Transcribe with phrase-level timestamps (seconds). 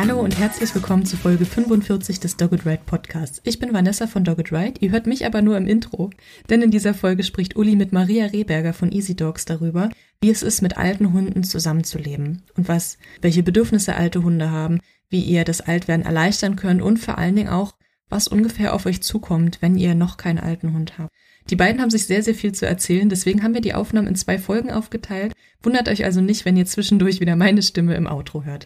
[0.00, 3.42] Hallo und herzlich willkommen zu Folge 45 des Dogged Ride Podcasts.
[3.44, 6.08] Ich bin Vanessa von Dogged Ride, ihr hört mich aber nur im Intro,
[6.48, 9.90] denn in dieser Folge spricht Uli mit Maria Rehberger von Easy Dogs darüber,
[10.22, 15.20] wie es ist, mit alten Hunden zusammenzuleben und was, welche Bedürfnisse alte Hunde haben, wie
[15.20, 17.74] ihr das Altwerden erleichtern könnt und vor allen Dingen auch,
[18.08, 21.10] was ungefähr auf euch zukommt, wenn ihr noch keinen alten Hund habt.
[21.50, 24.16] Die beiden haben sich sehr, sehr viel zu erzählen, deswegen haben wir die Aufnahmen in
[24.16, 25.34] zwei Folgen aufgeteilt.
[25.62, 28.64] Wundert euch also nicht, wenn ihr zwischendurch wieder meine Stimme im Outro hört.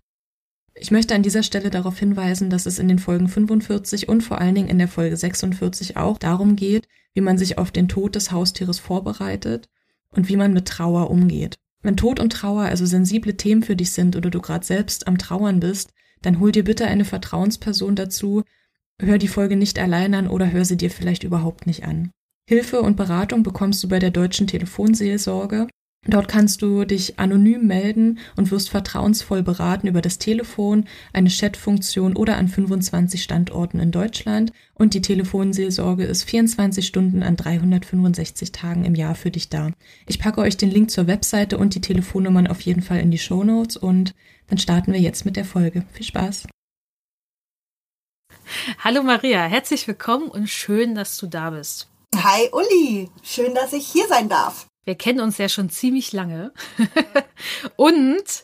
[0.76, 4.40] Ich möchte an dieser Stelle darauf hinweisen, dass es in den Folgen 45 und vor
[4.40, 8.16] allen Dingen in der Folge 46 auch darum geht, wie man sich auf den Tod
[8.16, 9.68] des Haustieres vorbereitet
[10.10, 11.56] und wie man mit Trauer umgeht.
[11.82, 15.18] Wenn Tod und Trauer also sensible Themen für dich sind oder du gerade selbst am
[15.18, 18.42] Trauern bist, dann hol dir bitte eine Vertrauensperson dazu,
[19.00, 22.10] hör die Folge nicht allein an oder hör sie dir vielleicht überhaupt nicht an.
[22.48, 25.68] Hilfe und Beratung bekommst du bei der deutschen Telefonseelsorge
[26.06, 32.14] Dort kannst du dich anonym melden und wirst vertrauensvoll beraten über das Telefon, eine Chatfunktion
[32.14, 34.52] oder an 25 Standorten in Deutschland.
[34.74, 39.70] Und die Telefonseelsorge ist 24 Stunden an 365 Tagen im Jahr für dich da.
[40.06, 43.18] Ich packe euch den Link zur Webseite und die Telefonnummern auf jeden Fall in die
[43.18, 44.14] Show Notes und
[44.48, 45.84] dann starten wir jetzt mit der Folge.
[45.92, 46.46] Viel Spaß!
[48.78, 51.88] Hallo Maria, herzlich willkommen und schön, dass du da bist.
[52.14, 54.66] Hi Uli, schön, dass ich hier sein darf.
[54.84, 56.52] Wir kennen uns ja schon ziemlich lange.
[57.76, 58.42] und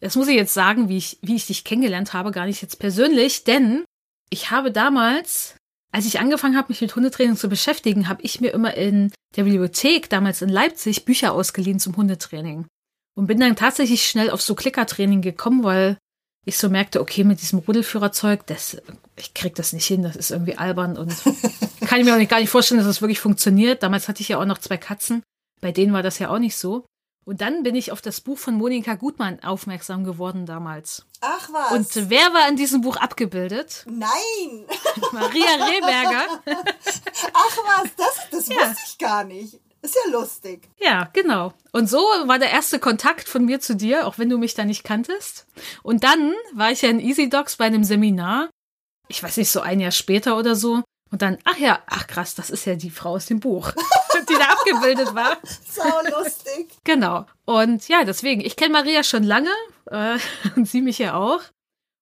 [0.00, 2.78] das muss ich jetzt sagen, wie ich, wie ich dich kennengelernt habe, gar nicht jetzt
[2.78, 3.84] persönlich, denn
[4.30, 5.56] ich habe damals,
[5.90, 9.44] als ich angefangen habe, mich mit Hundetraining zu beschäftigen, habe ich mir immer in der
[9.44, 12.66] Bibliothek, damals in Leipzig, Bücher ausgeliehen zum Hundetraining.
[13.16, 15.98] Und bin dann tatsächlich schnell auf so Klickertraining gekommen, weil
[16.44, 18.80] ich so merkte, okay, mit diesem Rudelführerzeug, das,
[19.16, 21.12] ich krieg das nicht hin, das ist irgendwie albern und
[21.80, 23.82] kann ich mir auch nicht, gar nicht vorstellen, dass das wirklich funktioniert.
[23.82, 25.22] Damals hatte ich ja auch noch zwei Katzen.
[25.60, 26.84] Bei denen war das ja auch nicht so.
[27.24, 31.04] Und dann bin ich auf das Buch von Monika Gutmann aufmerksam geworden damals.
[31.20, 31.72] Ach was.
[31.72, 33.84] Und wer war in diesem Buch abgebildet?
[33.86, 34.66] Nein.
[35.12, 36.40] Maria Rehberger.
[37.34, 38.56] Ach was, das, das ja.
[38.56, 39.60] wusste ich gar nicht.
[39.82, 40.68] Ist ja lustig.
[40.80, 41.52] Ja, genau.
[41.72, 44.64] Und so war der erste Kontakt von mir zu dir, auch wenn du mich da
[44.64, 45.46] nicht kanntest.
[45.82, 48.48] Und dann war ich ja in Easy Dogs bei einem Seminar.
[49.08, 50.82] Ich weiß nicht, so ein Jahr später oder so.
[51.10, 53.72] Und dann, ach ja, ach krass, das ist ja die Frau aus dem Buch,
[54.28, 55.36] die da abgebildet war.
[55.70, 56.70] Sau lustig.
[56.84, 57.26] Genau.
[57.44, 59.50] Und ja, deswegen, ich kenne Maria schon lange
[59.90, 60.18] äh,
[60.56, 61.40] und sie mich ja auch.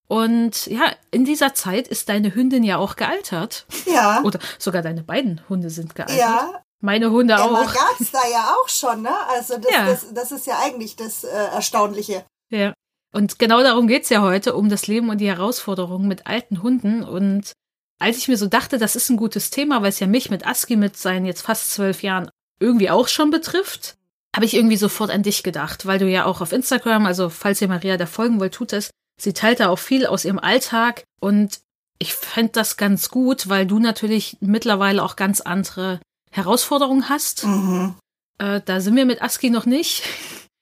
[0.09, 3.67] Und ja, in dieser Zeit ist deine Hündin ja auch gealtert.
[3.87, 4.23] Ja.
[4.23, 6.19] Oder sogar deine beiden Hunde sind gealtert.
[6.19, 6.63] Ja.
[6.81, 7.75] Meine Hunde Emma auch.
[7.75, 9.17] gab's da ja auch schon, ne?
[9.29, 9.87] Also das, ja.
[9.87, 12.25] das, das ist ja eigentlich das äh, Erstaunliche.
[12.51, 12.75] Ja.
[13.13, 17.03] Und genau darum geht's ja heute, um das Leben und die Herausforderungen mit alten Hunden.
[17.03, 17.53] Und
[17.99, 20.47] als ich mir so dachte, das ist ein gutes Thema, weil es ja mich mit
[20.47, 22.31] Aski mit seinen jetzt fast zwölf Jahren
[22.61, 23.97] irgendwie auch schon betrifft,
[24.35, 27.61] habe ich irgendwie sofort an dich gedacht, weil du ja auch auf Instagram, also falls
[27.63, 28.91] ihr Maria da folgen wollt, tut es.
[29.19, 31.61] Sie teilt da auch viel aus ihrem Alltag und
[31.99, 37.45] ich fände das ganz gut, weil du natürlich mittlerweile auch ganz andere Herausforderungen hast.
[37.45, 37.95] Mhm.
[38.39, 40.03] Äh, da sind wir mit Aski noch nicht.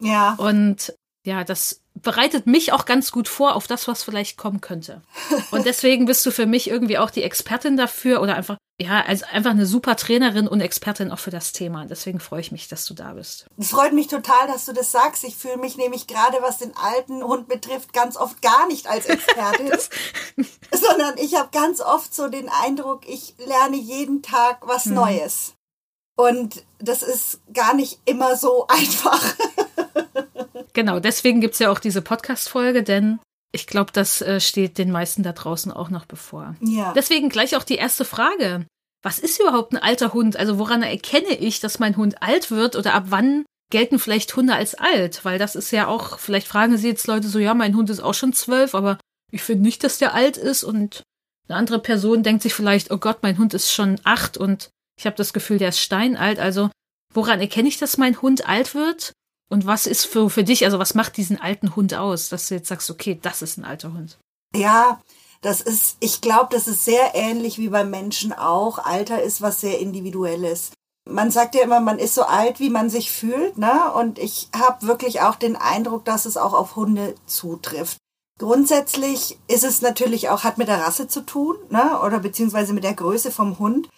[0.00, 0.34] Ja.
[0.34, 0.94] Und
[1.26, 5.02] ja, das bereitet mich auch ganz gut vor auf das, was vielleicht kommen könnte.
[5.50, 9.24] Und deswegen bist du für mich irgendwie auch die Expertin dafür oder einfach, ja, also
[9.30, 11.86] einfach eine super Trainerin und Expertin auch für das Thema.
[11.86, 13.46] Deswegen freue ich mich, dass du da bist.
[13.56, 15.22] Es freut mich total, dass du das sagst.
[15.22, 19.06] Ich fühle mich nämlich gerade, was den alten Hund betrifft, ganz oft gar nicht als
[19.06, 19.70] Expertin,
[20.72, 24.94] sondern ich habe ganz oft so den Eindruck, ich lerne jeden Tag was hm.
[24.94, 25.54] Neues.
[26.16, 29.34] Und das ist gar nicht immer so einfach.
[30.74, 33.20] Genau, deswegen gibt's ja auch diese Podcast-Folge, denn
[33.52, 36.56] ich glaube, das äh, steht den meisten da draußen auch noch bevor.
[36.60, 36.92] Ja.
[36.92, 38.66] Deswegen gleich auch die erste Frage.
[39.02, 40.36] Was ist überhaupt ein alter Hund?
[40.36, 44.54] Also woran erkenne ich, dass mein Hund alt wird oder ab wann gelten vielleicht Hunde
[44.54, 45.24] als alt?
[45.24, 48.00] Weil das ist ja auch, vielleicht fragen sie jetzt Leute so, ja, mein Hund ist
[48.00, 48.98] auch schon zwölf, aber
[49.30, 51.02] ich finde nicht, dass der alt ist und
[51.48, 55.06] eine andere Person denkt sich vielleicht, oh Gott, mein Hund ist schon acht und ich
[55.06, 56.40] habe das Gefühl, der ist steinalt.
[56.40, 56.70] Also
[57.12, 59.12] woran erkenne ich, dass mein Hund alt wird?
[59.54, 62.56] Und was ist für, für dich, also was macht diesen alten Hund aus, dass du
[62.56, 64.18] jetzt sagst, okay, das ist ein alter Hund?
[64.52, 65.00] Ja,
[65.42, 68.80] das ist, ich glaube, das ist sehr ähnlich wie beim Menschen auch.
[68.80, 70.72] Alter ist was sehr Individuelles.
[71.08, 73.92] Man sagt ja immer, man ist so alt, wie man sich fühlt, ne?
[73.92, 77.98] Und ich habe wirklich auch den Eindruck, dass es auch auf Hunde zutrifft.
[78.40, 82.00] Grundsätzlich ist es natürlich auch, hat mit der Rasse zu tun, ne?
[82.00, 83.88] Oder beziehungsweise mit der Größe vom Hund.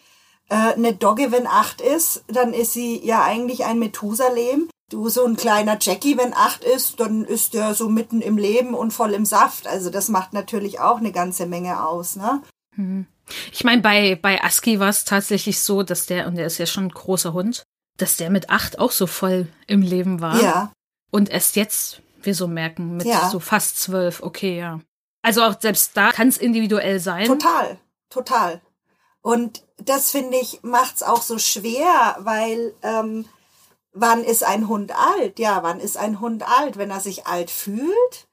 [0.51, 4.69] Äh, eine Dogge, wenn acht ist, dann ist sie ja eigentlich ein Methusalem.
[4.89, 8.75] Du, so ein kleiner Jackie, wenn acht ist, dann ist der so mitten im Leben
[8.75, 9.67] und voll im Saft.
[9.67, 12.43] Also das macht natürlich auch eine ganze Menge aus, ne?
[12.77, 13.07] Hm.
[13.53, 16.67] Ich meine, bei, bei Aski war es tatsächlich so, dass der, und der ist ja
[16.67, 17.65] schon ein großer Hund,
[17.97, 20.41] dass der mit acht auch so voll im Leben war.
[20.41, 20.73] Ja.
[21.11, 23.29] Und erst jetzt, wir so merken, mit ja.
[23.29, 24.81] so fast zwölf, okay, ja.
[25.23, 27.27] Also auch selbst da kann es individuell sein.
[27.27, 27.79] Total,
[28.11, 28.61] total.
[29.23, 33.25] Und das finde ich macht's auch so schwer, weil ähm,
[33.97, 35.39] wann ist ein Hund alt?
[35.39, 36.77] Ja, wann ist ein Hund alt?
[36.77, 38.29] Wenn er sich alt fühlt.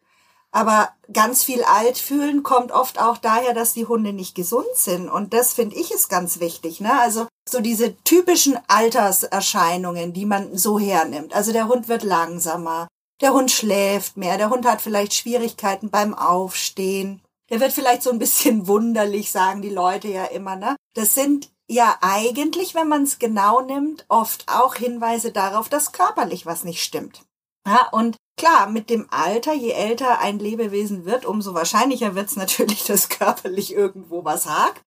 [0.51, 5.09] Aber ganz viel alt fühlen kommt oft auch daher, dass die Hunde nicht gesund sind.
[5.09, 6.79] Und das finde ich ist ganz wichtig.
[6.79, 6.91] Ne?
[6.99, 11.33] Also so diese typischen Alterserscheinungen, die man so hernimmt.
[11.33, 12.87] Also der Hund wird langsamer,
[13.19, 17.21] der Hund schläft mehr, der Hund hat vielleicht Schwierigkeiten beim Aufstehen.
[17.49, 20.55] Der wird vielleicht so ein bisschen wunderlich, sagen die Leute ja immer.
[20.55, 20.75] Ne?
[20.93, 26.45] Das sind ja eigentlich, wenn man es genau nimmt, oft auch Hinweise darauf, dass körperlich
[26.45, 27.23] was nicht stimmt.
[27.65, 32.35] Ja, und klar, mit dem Alter, je älter ein Lebewesen wird, umso wahrscheinlicher wird es
[32.35, 34.83] natürlich, dass körperlich irgendwo was hakt.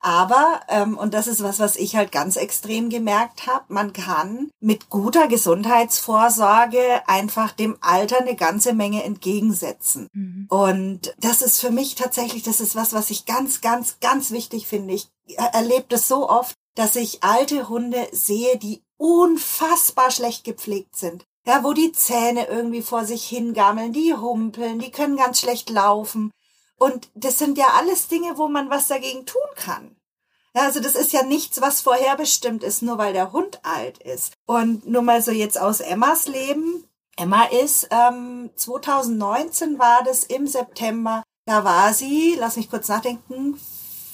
[0.00, 4.50] Aber, ähm, und das ist was, was ich halt ganz extrem gemerkt habe, man kann
[4.60, 10.08] mit guter Gesundheitsvorsorge einfach dem Alter eine ganze Menge entgegensetzen.
[10.12, 10.46] Mhm.
[10.48, 14.68] Und das ist für mich tatsächlich, das ist was, was ich ganz, ganz, ganz wichtig
[14.68, 14.94] finde.
[14.94, 21.24] Ich erlebe das so oft, dass ich alte Hunde sehe, die unfassbar schlecht gepflegt sind.
[21.46, 26.30] Ja, wo die Zähne irgendwie vor sich hingammeln, die humpeln, die können ganz schlecht laufen.
[26.78, 29.96] Und das sind ja alles Dinge, wo man was dagegen tun kann.
[30.54, 34.32] Ja, also das ist ja nichts, was vorherbestimmt ist, nur weil der Hund alt ist.
[34.46, 36.84] Und nur mal so jetzt aus Emmas Leben.
[37.16, 43.58] Emma ist, ähm, 2019 war das im September, da war sie, lass mich kurz nachdenken,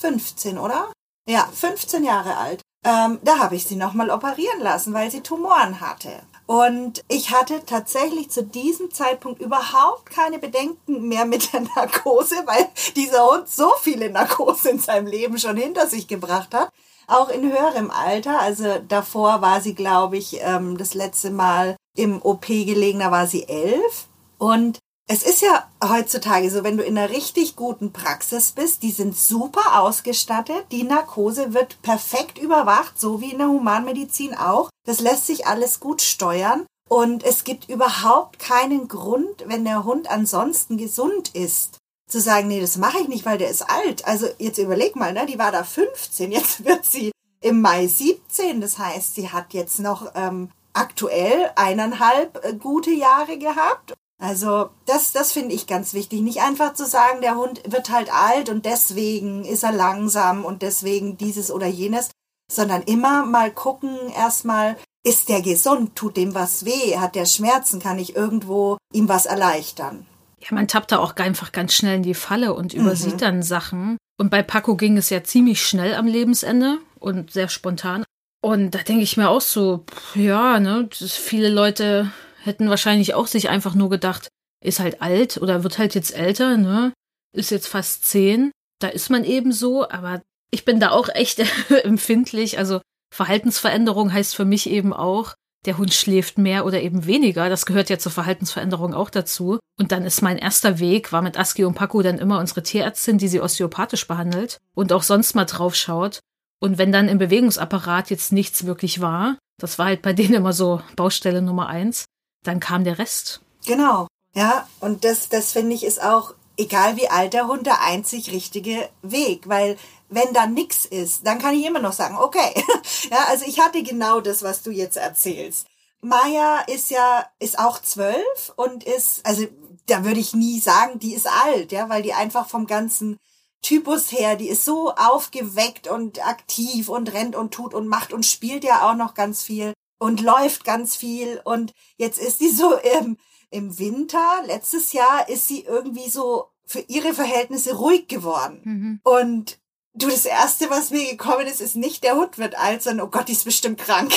[0.00, 0.92] 15, oder?
[1.28, 2.62] Ja, 15 Jahre alt.
[2.84, 6.22] Ähm, da habe ich sie nochmal operieren lassen, weil sie Tumoren hatte.
[6.46, 12.68] Und ich hatte tatsächlich zu diesem Zeitpunkt überhaupt keine Bedenken mehr mit der Narkose, weil
[12.96, 16.70] dieser Hund so viele Narkose in seinem Leben schon hinter sich gebracht hat.
[17.06, 18.40] Auch in höherem Alter.
[18.40, 23.26] Also davor war sie, glaube ich, ähm, das letzte Mal im OP gelegen, da war
[23.26, 24.06] sie elf.
[24.38, 28.90] Und es ist ja heutzutage so, wenn du in einer richtig guten Praxis bist, die
[28.90, 34.70] sind super ausgestattet, die Narkose wird perfekt überwacht, so wie in der Humanmedizin auch.
[34.86, 40.10] Das lässt sich alles gut steuern und es gibt überhaupt keinen Grund, wenn der Hund
[40.10, 41.78] ansonsten gesund ist,
[42.08, 44.06] zu sagen, nee, das mache ich nicht, weil der ist alt.
[44.06, 47.12] Also jetzt überleg mal, ne, die war da 15, jetzt wird sie
[47.42, 53.36] im Mai 17, das heißt, sie hat jetzt noch ähm, aktuell eineinhalb äh, gute Jahre
[53.36, 56.22] gehabt also das, das finde ich ganz wichtig.
[56.22, 60.62] Nicht einfach zu sagen, der Hund wird halt alt und deswegen ist er langsam und
[60.62, 62.10] deswegen dieses oder jenes,
[62.50, 64.76] sondern immer mal gucken, erstmal,
[65.06, 69.26] ist der gesund, tut dem was weh, hat der Schmerzen, kann ich irgendwo ihm was
[69.26, 70.06] erleichtern.
[70.40, 73.18] Ja, man tappt da auch einfach ganz schnell in die Falle und übersieht mhm.
[73.18, 73.98] dann Sachen.
[74.18, 78.04] Und bei Paco ging es ja ziemlich schnell am Lebensende und sehr spontan.
[78.40, 79.84] Und da denke ich mir auch so,
[80.14, 82.10] ja, ne, viele Leute
[82.44, 84.28] hätten wahrscheinlich auch sich einfach nur gedacht,
[84.62, 86.92] ist halt alt oder wird halt jetzt älter, ne?
[87.36, 88.50] Ist jetzt fast zehn.
[88.80, 91.42] Da ist man eben so, aber ich bin da auch echt
[91.84, 92.58] empfindlich.
[92.58, 92.80] Also
[93.14, 95.34] Verhaltensveränderung heißt für mich eben auch,
[95.66, 97.48] der Hund schläft mehr oder eben weniger.
[97.48, 99.58] Das gehört ja zur Verhaltensveränderung auch dazu.
[99.78, 103.18] Und dann ist mein erster Weg, war mit Aski und Paco dann immer unsere Tierärztin,
[103.18, 106.20] die sie osteopathisch behandelt und auch sonst mal drauf schaut.
[106.60, 110.52] Und wenn dann im Bewegungsapparat jetzt nichts wirklich war, das war halt bei denen immer
[110.52, 112.03] so Baustelle Nummer eins,
[112.44, 113.40] dann kam der Rest.
[113.66, 114.06] Genau.
[114.34, 118.30] Ja, und das, das finde ich ist auch, egal wie alt der Hund, der einzig
[118.32, 119.76] richtige Weg, weil
[120.08, 122.54] wenn da nichts ist, dann kann ich immer noch sagen, okay.
[123.10, 125.66] ja, also ich hatte genau das, was du jetzt erzählst.
[126.00, 129.46] Maya ist ja, ist auch zwölf und ist, also
[129.86, 133.18] da würde ich nie sagen, die ist alt, ja, weil die einfach vom ganzen
[133.62, 138.26] Typus her, die ist so aufgeweckt und aktiv und rennt und tut und macht und
[138.26, 139.72] spielt ja auch noch ganz viel
[140.04, 141.40] und läuft ganz viel.
[141.44, 143.16] Und jetzt ist sie so im,
[143.48, 148.60] im Winter, letztes Jahr ist sie irgendwie so für ihre Verhältnisse ruhig geworden.
[148.64, 149.00] Mhm.
[149.02, 149.58] Und
[149.94, 153.10] du, das erste, was mir gekommen ist, ist nicht, der Hund wird alt, sondern, oh
[153.10, 154.12] Gott, die ist bestimmt krank.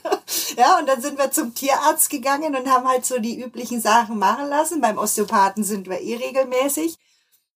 [0.58, 4.18] ja, und dann sind wir zum Tierarzt gegangen und haben halt so die üblichen Sachen
[4.18, 4.82] machen lassen.
[4.82, 6.98] Beim Osteopathen sind wir eh regelmäßig.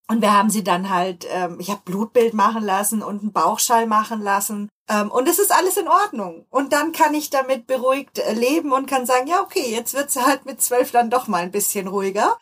[0.08, 3.86] Und wir haben sie dann halt, ähm, ich habe Blutbild machen lassen und einen Bauchschall
[3.86, 4.68] machen lassen.
[4.88, 6.46] Ähm, und es ist alles in Ordnung.
[6.50, 10.10] Und dann kann ich damit beruhigt äh, leben und kann sagen, ja, okay, jetzt wird
[10.10, 12.38] sie halt mit zwölf dann doch mal ein bisschen ruhiger.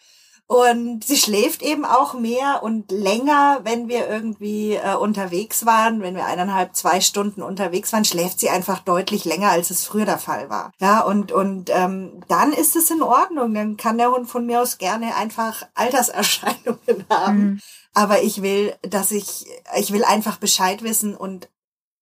[0.47, 6.17] Und sie schläft eben auch mehr und länger, wenn wir irgendwie äh, unterwegs waren, wenn
[6.17, 10.19] wir eineinhalb, zwei Stunden unterwegs waren, schläft sie einfach deutlich länger, als es früher der
[10.19, 10.73] Fall war.
[10.81, 13.55] Ja, und, und ähm, dann ist es in Ordnung.
[13.55, 17.39] Dann kann der Hund von mir aus gerne einfach Alterserscheinungen haben.
[17.39, 17.61] Mhm.
[17.95, 19.47] Aber ich will, dass ich,
[19.79, 21.49] ich will einfach Bescheid wissen und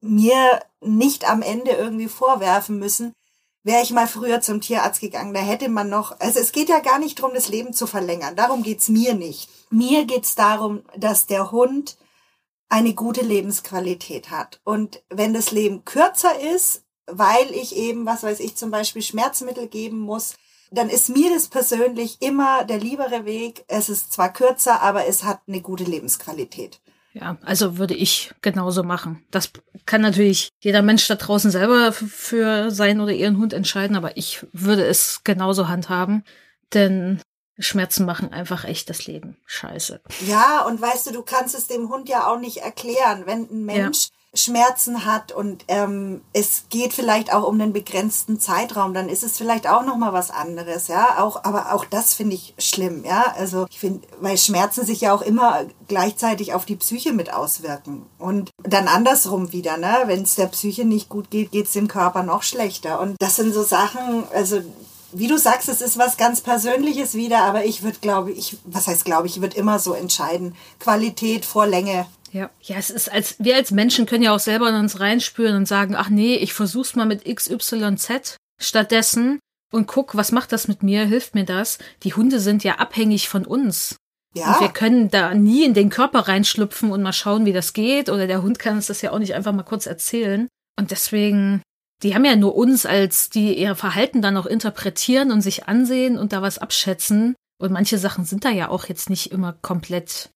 [0.00, 3.14] mir nicht am Ende irgendwie vorwerfen müssen,
[3.64, 6.80] wäre ich mal früher zum Tierarzt gegangen, da hätte man noch, also es geht ja
[6.80, 8.36] gar nicht darum, das Leben zu verlängern.
[8.36, 9.48] Darum geht's mir nicht.
[9.70, 11.96] Mir geht's darum, dass der Hund
[12.68, 14.60] eine gute Lebensqualität hat.
[14.64, 19.68] Und wenn das Leben kürzer ist, weil ich eben, was weiß ich, zum Beispiel Schmerzmittel
[19.68, 20.34] geben muss,
[20.70, 23.64] dann ist mir das persönlich immer der liebere Weg.
[23.68, 26.80] Es ist zwar kürzer, aber es hat eine gute Lebensqualität.
[27.14, 29.24] Ja, also würde ich genauso machen.
[29.30, 29.50] Das
[29.84, 34.46] kann natürlich jeder Mensch da draußen selber für seinen oder ihren Hund entscheiden, aber ich
[34.52, 36.24] würde es genauso handhaben,
[36.72, 37.20] denn
[37.58, 40.00] Schmerzen machen einfach echt das Leben scheiße.
[40.26, 43.64] Ja, und weißt du, du kannst es dem Hund ja auch nicht erklären, wenn ein
[43.64, 49.10] Mensch ja Schmerzen hat und ähm, es geht vielleicht auch um einen begrenzten Zeitraum, dann
[49.10, 51.22] ist es vielleicht auch noch mal was anderes, ja.
[51.22, 53.34] Auch, aber auch das finde ich schlimm, ja.
[53.36, 58.06] Also ich finde, weil Schmerzen sich ja auch immer gleichzeitig auf die Psyche mit auswirken
[58.18, 60.04] und dann andersrum wieder, ne.
[60.06, 63.00] Wenn es der Psyche nicht gut geht, geht es dem Körper noch schlechter.
[63.00, 64.62] Und das sind so Sachen, also
[65.12, 68.86] wie du sagst, es ist was ganz Persönliches wieder, aber ich würde, glaube ich, was
[68.86, 72.06] heißt glaube ich, würde immer so entscheiden, Qualität vor Länge.
[72.32, 72.50] Ja.
[72.62, 75.68] Ja, es ist als, wir als Menschen können ja auch selber in uns reinspüren und
[75.68, 79.38] sagen, ach nee, ich versuch's mal mit XYZ stattdessen
[79.72, 81.78] und guck, was macht das mit mir, hilft mir das?
[82.02, 83.96] Die Hunde sind ja abhängig von uns.
[84.34, 84.54] Ja.
[84.54, 88.08] Und wir können da nie in den Körper reinschlüpfen und mal schauen, wie das geht.
[88.08, 90.48] Oder der Hund kann uns das ja auch nicht einfach mal kurz erzählen.
[90.78, 91.62] Und deswegen,
[92.02, 96.16] die haben ja nur uns, als die ihr Verhalten dann auch interpretieren und sich ansehen
[96.16, 97.34] und da was abschätzen.
[97.58, 100.30] Und manche Sachen sind da ja auch jetzt nicht immer komplett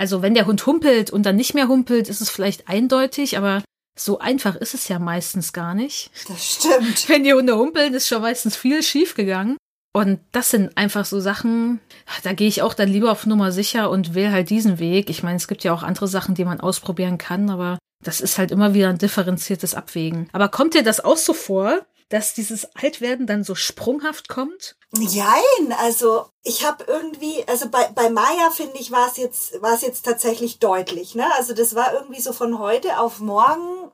[0.00, 3.62] also wenn der Hund humpelt und dann nicht mehr humpelt, ist es vielleicht eindeutig, aber
[3.98, 6.10] so einfach ist es ja meistens gar nicht.
[6.26, 7.06] Das stimmt.
[7.10, 9.58] Wenn die Hunde humpeln, ist schon meistens viel schief gegangen.
[9.92, 11.80] Und das sind einfach so Sachen,
[12.22, 15.10] da gehe ich auch dann lieber auf Nummer sicher und wähle halt diesen Weg.
[15.10, 18.38] Ich meine, es gibt ja auch andere Sachen, die man ausprobieren kann, aber das ist
[18.38, 20.30] halt immer wieder ein differenziertes Abwägen.
[20.32, 24.76] Aber kommt dir das auch so vor, dass dieses Altwerden dann so sprunghaft kommt?
[24.92, 29.74] Nein, also ich habe irgendwie, also bei, bei Maya finde ich, war es jetzt, war
[29.74, 31.14] es jetzt tatsächlich deutlich.
[31.14, 31.24] Ne?
[31.36, 33.90] Also das war irgendwie so von heute auf morgen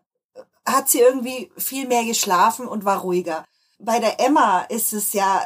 [0.67, 3.45] hat sie irgendwie viel mehr geschlafen und war ruhiger.
[3.79, 5.43] Bei der Emma ist es ja,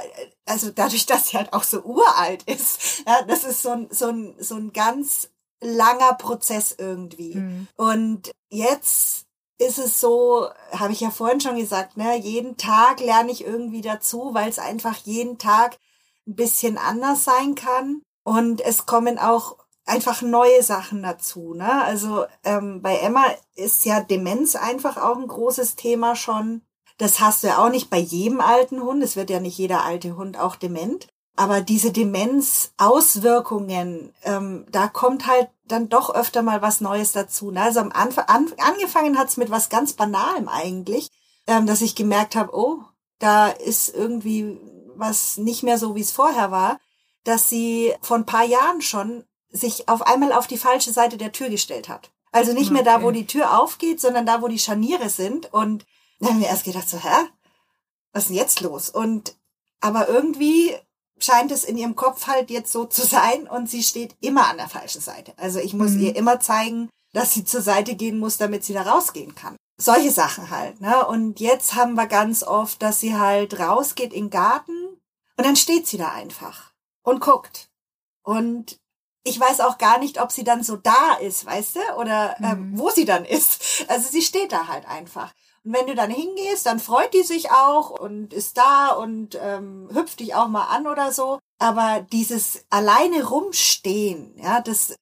[0.46, 4.06] also dadurch, dass sie halt auch so uralt ist, ja, das ist so ein, so
[4.06, 5.28] ein, so ein ganz
[5.60, 7.34] langer Prozess irgendwie.
[7.34, 7.68] Mhm.
[7.76, 9.26] Und jetzt
[9.60, 13.82] ist es so, habe ich ja vorhin schon gesagt, ne, jeden Tag lerne ich irgendwie
[13.82, 15.78] dazu, weil es einfach jeden Tag
[16.26, 18.02] ein bisschen anders sein kann.
[18.24, 21.52] Und es kommen auch einfach neue Sachen dazu.
[21.54, 21.84] Ne?
[21.84, 23.24] Also ähm, bei Emma
[23.54, 26.62] ist ja Demenz einfach auch ein großes Thema schon.
[26.96, 29.02] Das hast du ja auch nicht bei jedem alten Hund.
[29.02, 31.08] Es wird ja nicht jeder alte Hund auch dement.
[31.36, 37.50] Aber diese Demenzauswirkungen, ähm, da kommt halt dann doch öfter mal was Neues dazu.
[37.50, 37.62] Ne?
[37.62, 41.10] Also am Anfang, an, angefangen hat's mit was ganz Banalem eigentlich,
[41.46, 42.78] ähm, dass ich gemerkt habe, oh,
[43.18, 44.60] da ist irgendwie
[44.96, 46.78] was nicht mehr so, wie es vorher war,
[47.24, 51.32] dass sie vor ein paar Jahren schon sich auf einmal auf die falsche Seite der
[51.32, 52.10] Tür gestellt hat.
[52.32, 52.74] Also nicht okay.
[52.74, 55.52] mehr da, wo die Tür aufgeht, sondern da, wo die Scharniere sind.
[55.52, 55.86] Und
[56.20, 57.26] dann haben wir erst gedacht so, hä?
[58.12, 58.90] Was ist denn jetzt los?
[58.90, 59.36] Und
[59.80, 60.74] aber irgendwie
[61.20, 64.56] scheint es in ihrem Kopf halt jetzt so zu sein und sie steht immer an
[64.56, 65.32] der falschen Seite.
[65.36, 66.00] Also ich muss mhm.
[66.00, 69.56] ihr immer zeigen, dass sie zur Seite gehen muss, damit sie da rausgehen kann.
[69.78, 71.06] Solche Sachen halt, ne?
[71.06, 74.72] Und jetzt haben wir ganz oft, dass sie halt rausgeht in den Garten
[75.36, 76.72] und dann steht sie da einfach
[77.02, 77.70] und guckt.
[78.22, 78.78] Und
[79.24, 82.54] ich weiß auch gar nicht, ob sie dann so da ist, weißt du, oder äh,
[82.54, 82.78] mhm.
[82.78, 83.84] wo sie dann ist.
[83.88, 85.32] Also sie steht da halt einfach.
[85.64, 89.88] Und wenn du dann hingehst, dann freut die sich auch und ist da und ähm,
[89.92, 91.38] hüpft dich auch mal an oder so.
[91.58, 94.94] Aber dieses alleine rumstehen, ja, das,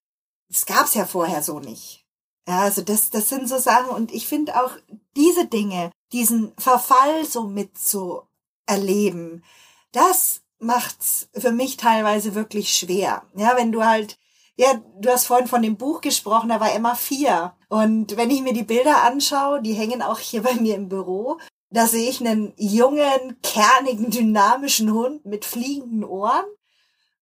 [0.48, 2.04] das gab's ja vorher so nicht.
[2.48, 4.72] Ja, also das, das sind so Sachen und ich finde auch
[5.16, 8.22] diese Dinge, diesen Verfall so mit zu
[8.66, 9.44] erleben,
[9.92, 13.22] das macht's für mich teilweise wirklich schwer.
[13.34, 14.18] Ja, wenn du halt
[14.58, 17.54] ja, du hast vorhin von dem Buch gesprochen, da war Emma vier.
[17.68, 21.38] Und wenn ich mir die Bilder anschaue, die hängen auch hier bei mir im Büro,
[21.70, 26.44] da sehe ich einen jungen, kernigen, dynamischen Hund mit fliegenden Ohren.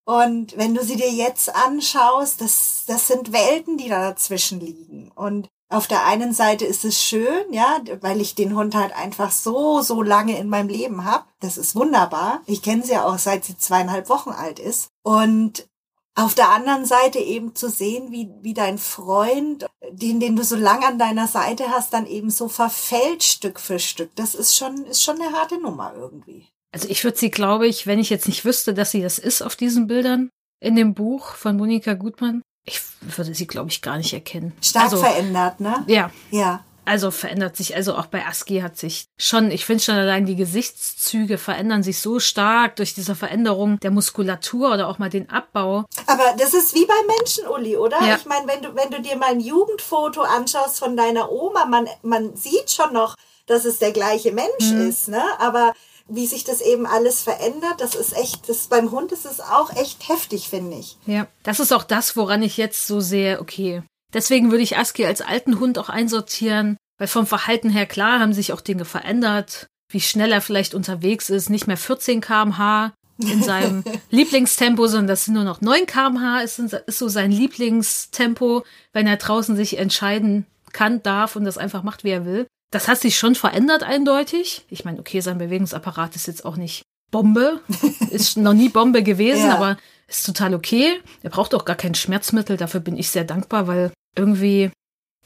[0.04, 5.10] Und wenn du sie dir jetzt anschaust, das, das sind Welten, die da dazwischen liegen.
[5.14, 9.32] Und auf der einen Seite ist es schön, ja, weil ich den Hund halt einfach
[9.32, 11.24] so, so lange in meinem Leben habe.
[11.40, 12.40] Das ist wunderbar.
[12.46, 14.88] Ich kenne sie ja auch seit sie zweieinhalb Wochen alt ist.
[15.02, 15.68] Und
[16.16, 20.56] auf der anderen Seite eben zu sehen, wie, wie dein Freund, den, den du so
[20.56, 24.10] lange an deiner Seite hast, dann eben so verfällt Stück für Stück.
[24.16, 26.48] Das ist schon, ist schon eine harte Nummer irgendwie.
[26.72, 29.42] Also ich würde sie, glaube ich, wenn ich jetzt nicht wüsste, dass sie das ist
[29.42, 33.98] auf diesen Bildern in dem Buch von Monika Gutmann, ich würde sie, glaube ich, gar
[33.98, 34.52] nicht erkennen.
[34.60, 35.84] Stark also, verändert, ne?
[35.86, 36.10] Ja.
[36.30, 36.64] Ja.
[36.86, 40.36] Also verändert sich, also auch bei ASCII hat sich schon, ich finde schon allein die
[40.36, 45.84] Gesichtszüge verändern sich so stark durch diese Veränderung der Muskulatur oder auch mal den Abbau.
[46.06, 48.00] Aber das ist wie bei Menschen, Uli, oder?
[48.06, 48.14] Ja.
[48.16, 51.88] Ich meine, wenn du, wenn du dir mal ein Jugendfoto anschaust von deiner Oma, man,
[52.02, 53.16] man sieht schon noch,
[53.46, 54.88] dass es der gleiche Mensch mhm.
[54.88, 55.22] ist, ne?
[55.40, 55.72] Aber
[56.08, 59.74] wie sich das eben alles verändert, das ist echt, das beim Hund ist es auch
[59.74, 60.96] echt heftig, finde ich.
[61.06, 63.82] Ja, das ist auch das, woran ich jetzt so sehe, okay,
[64.16, 68.32] Deswegen würde ich Aski als alten Hund auch einsortieren, weil vom Verhalten her klar haben
[68.32, 73.42] sich auch Dinge verändert, wie schnell er vielleicht unterwegs ist, nicht mehr 14 kmh in
[73.42, 79.06] seinem Lieblingstempo, sondern das sind nur noch 9 kmh, ist, ist so sein Lieblingstempo, wenn
[79.06, 82.46] er draußen sich entscheiden kann, darf und das einfach macht, wie er will.
[82.70, 84.64] Das hat sich schon verändert eindeutig.
[84.70, 87.60] Ich meine, okay, sein Bewegungsapparat ist jetzt auch nicht Bombe,
[88.10, 89.56] ist noch nie Bombe gewesen, ja.
[89.56, 89.76] aber
[90.08, 91.00] ist total okay.
[91.22, 92.56] Er braucht auch gar kein Schmerzmittel.
[92.56, 94.70] Dafür bin ich sehr dankbar, weil irgendwie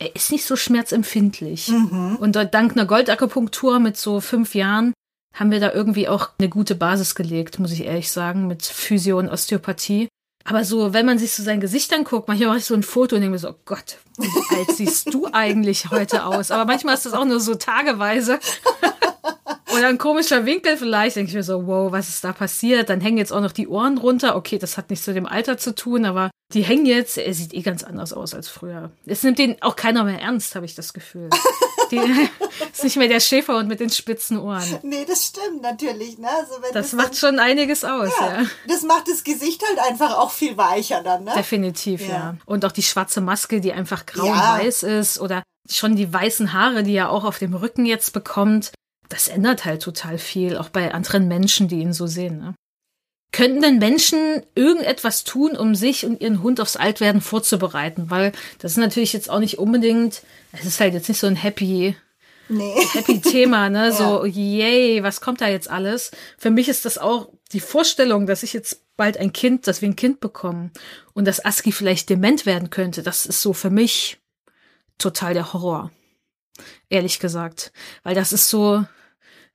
[0.01, 1.69] er ist nicht so schmerzempfindlich.
[1.69, 2.17] Mhm.
[2.17, 4.95] Und dank einer Goldakupunktur mit so fünf Jahren
[5.35, 9.19] haben wir da irgendwie auch eine gute Basis gelegt, muss ich ehrlich sagen, mit Physio
[9.19, 10.09] und Osteopathie.
[10.45, 13.15] Aber so, wenn man sich so sein Gesicht anguckt, manchmal mache ich so ein Foto
[13.15, 16.51] und denke mir so, oh Gott, wie alt siehst du eigentlich heute aus?
[16.51, 18.41] Aber manchmal ist das auch nur so tageweise.
[19.73, 22.89] Oder ein komischer Winkel vielleicht, denke ich mir so, wow, was ist da passiert?
[22.89, 24.35] Dann hängen jetzt auch noch die Ohren runter.
[24.35, 27.19] Okay, das hat nichts zu dem Alter zu tun, aber die hängen jetzt.
[27.19, 28.91] Er sieht eh ganz anders aus als früher.
[29.07, 31.31] Es nimmt den auch keiner mehr ernst, habe ich das Gefühl.
[31.91, 31.97] Die,
[32.73, 34.79] ist nicht mehr der Schäferhund mit den spitzen Ohren.
[34.83, 36.19] Nee, das stimmt natürlich.
[36.19, 36.29] Ne?
[36.29, 39.79] Also das, das macht dann, schon einiges aus, ja, ja, Das macht das Gesicht halt
[39.79, 41.33] einfach auch viel weicher dann, ne?
[41.37, 42.09] Definitiv, ja.
[42.09, 42.37] ja.
[42.47, 44.33] Und auch die schwarze Maske, die einfach grau ja.
[44.33, 48.13] und weiß ist oder schon die weißen Haare, die er auch auf dem Rücken jetzt
[48.13, 48.73] bekommt
[49.11, 52.39] das ändert halt total viel, auch bei anderen Menschen, die ihn so sehen.
[52.39, 52.55] Ne?
[53.33, 58.11] Könnten denn Menschen irgendetwas tun, um sich und ihren Hund aufs Altwerden vorzubereiten?
[58.11, 61.37] Weil das ist natürlich jetzt auch nicht unbedingt, es ist halt jetzt nicht so ein
[61.37, 61.97] happy,
[62.49, 62.75] nee.
[62.93, 63.87] happy Thema, ne?
[63.87, 63.93] ja.
[63.93, 66.11] So, yay, was kommt da jetzt alles?
[66.39, 69.89] Für mich ist das auch die Vorstellung, dass ich jetzt bald ein Kind, dass wir
[69.89, 70.73] ein Kind bekommen
[71.15, 73.03] und dass Aski vielleicht dement werden könnte.
[73.03, 74.19] Das ist so für mich
[74.99, 75.91] total der Horror.
[76.89, 77.73] Ehrlich gesagt.
[78.03, 78.85] Weil das ist so,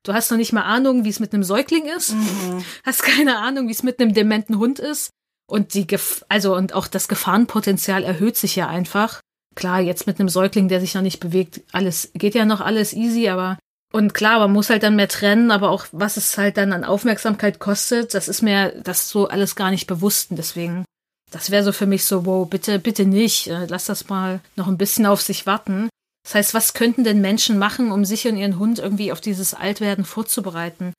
[0.06, 2.14] Du hast noch nicht mal Ahnung, wie es mit einem Säugling ist.
[2.14, 2.64] Mhm.
[2.86, 5.10] Hast keine Ahnung, wie es mit einem dementen Hund ist.
[5.48, 9.20] Und die, Gef also, und auch das Gefahrenpotenzial erhöht sich ja einfach.
[9.56, 12.94] Klar, jetzt mit einem Säugling, der sich noch nicht bewegt, alles, geht ja noch alles
[12.94, 13.58] easy, aber,
[13.94, 16.84] und klar, man muss halt dann mehr trennen, aber auch, was es halt dann an
[16.84, 20.32] Aufmerksamkeit kostet, das ist mir das so alles gar nicht bewusst.
[20.32, 20.86] Und deswegen,
[21.32, 24.68] das wäre so für mich so, wow, bitte, bitte nicht, äh, lass das mal noch
[24.68, 25.90] ein bisschen auf sich warten.
[26.26, 29.54] Das heißt, was könnten denn Menschen machen, um sich und ihren Hund irgendwie auf dieses
[29.54, 30.92] Altwerden vorzubereiten?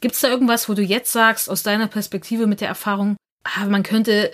[0.00, 3.66] Gibt es da irgendwas, wo du jetzt sagst, aus deiner Perspektive mit der Erfahrung, ah,
[3.66, 4.32] man könnte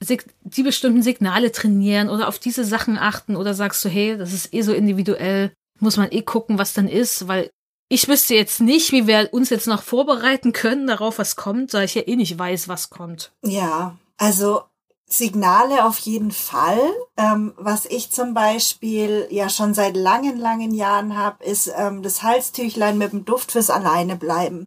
[0.00, 4.52] die bestimmten Signale trainieren oder auf diese Sachen achten oder sagst du, hey, das ist
[4.52, 7.48] eh so individuell, muss man eh gucken, was dann ist, weil
[7.88, 11.82] ich wüsste jetzt nicht, wie wir uns jetzt noch vorbereiten können darauf, was kommt, da
[11.82, 13.32] ich ja eh nicht weiß, was kommt.
[13.42, 14.64] Ja, also
[15.08, 16.80] Signale auf jeden Fall.
[17.16, 22.22] Ähm, was ich zum Beispiel ja schon seit langen, langen Jahren habe, ist ähm, das
[22.22, 24.66] Halstüchlein mit dem Duft fürs Alleinebleiben.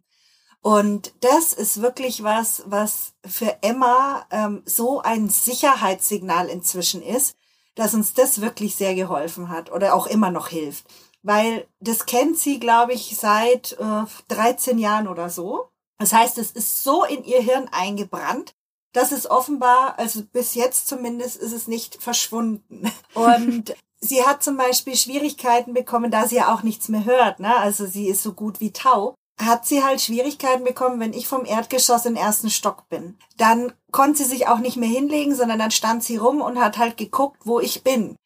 [0.62, 7.36] Und das ist wirklich was, was für Emma ähm, so ein Sicherheitssignal inzwischen ist,
[7.74, 10.86] dass uns das wirklich sehr geholfen hat oder auch immer noch hilft.
[11.22, 15.68] Weil das kennt sie, glaube ich, seit äh, 13 Jahren oder so.
[15.98, 18.54] Das heißt, es ist so in ihr Hirn eingebrannt,
[18.92, 22.90] das ist offenbar, also bis jetzt zumindest, ist es nicht verschwunden.
[23.14, 27.56] Und sie hat zum Beispiel Schwierigkeiten bekommen, da sie ja auch nichts mehr hört, ne?
[27.56, 29.14] Also sie ist so gut wie taub.
[29.40, 33.16] Hat sie halt Schwierigkeiten bekommen, wenn ich vom Erdgeschoss im ersten Stock bin.
[33.38, 36.76] Dann konnte sie sich auch nicht mehr hinlegen, sondern dann stand sie rum und hat
[36.76, 38.16] halt geguckt, wo ich bin.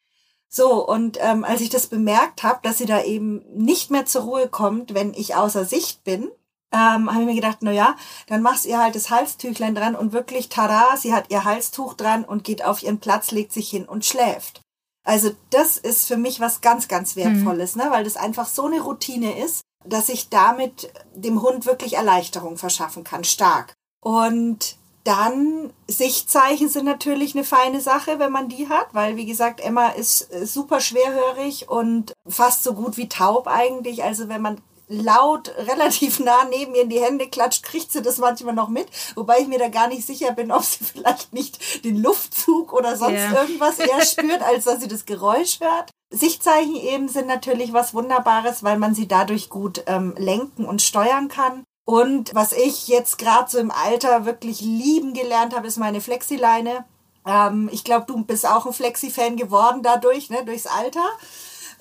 [0.49, 4.23] So, und ähm, als ich das bemerkt habe, dass sie da eben nicht mehr zur
[4.23, 6.31] Ruhe kommt, wenn ich außer Sicht bin,
[6.75, 7.95] ähm, habe ich mir gedacht, na ja,
[8.27, 12.25] dann machst ihr halt das Halstüchlein dran und wirklich, tada, sie hat ihr Halstuch dran
[12.25, 14.61] und geht auf ihren Platz, legt sich hin und schläft.
[15.05, 17.83] Also das ist für mich was ganz, ganz Wertvolles, mhm.
[17.83, 17.91] ne?
[17.91, 23.03] weil das einfach so eine Routine ist, dass ich damit dem Hund wirklich Erleichterung verschaffen
[23.03, 23.73] kann, stark.
[24.03, 29.61] Und dann Sichtzeichen sind natürlich eine feine Sache, wenn man die hat, weil wie gesagt,
[29.61, 34.03] Emma ist äh, super schwerhörig und fast so gut wie taub eigentlich.
[34.03, 38.17] Also wenn man laut relativ nah neben ihr in die Hände klatscht, kriegt sie das
[38.17, 38.87] manchmal noch mit.
[39.15, 42.95] Wobei ich mir da gar nicht sicher bin, ob sie vielleicht nicht den Luftzug oder
[42.95, 43.41] sonst yeah.
[43.41, 45.91] irgendwas eher spürt, als dass sie das Geräusch hört.
[46.11, 51.27] Sichtzeichen eben sind natürlich was Wunderbares, weil man sie dadurch gut ähm, lenken und steuern
[51.27, 51.63] kann.
[51.85, 56.85] Und was ich jetzt gerade so im Alter wirklich lieben gelernt habe, ist meine Flexileine.
[57.25, 61.05] Ähm, ich glaube, du bist auch ein Flexi-Fan geworden dadurch, ne, durchs Alter.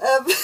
[0.00, 0.26] Ähm.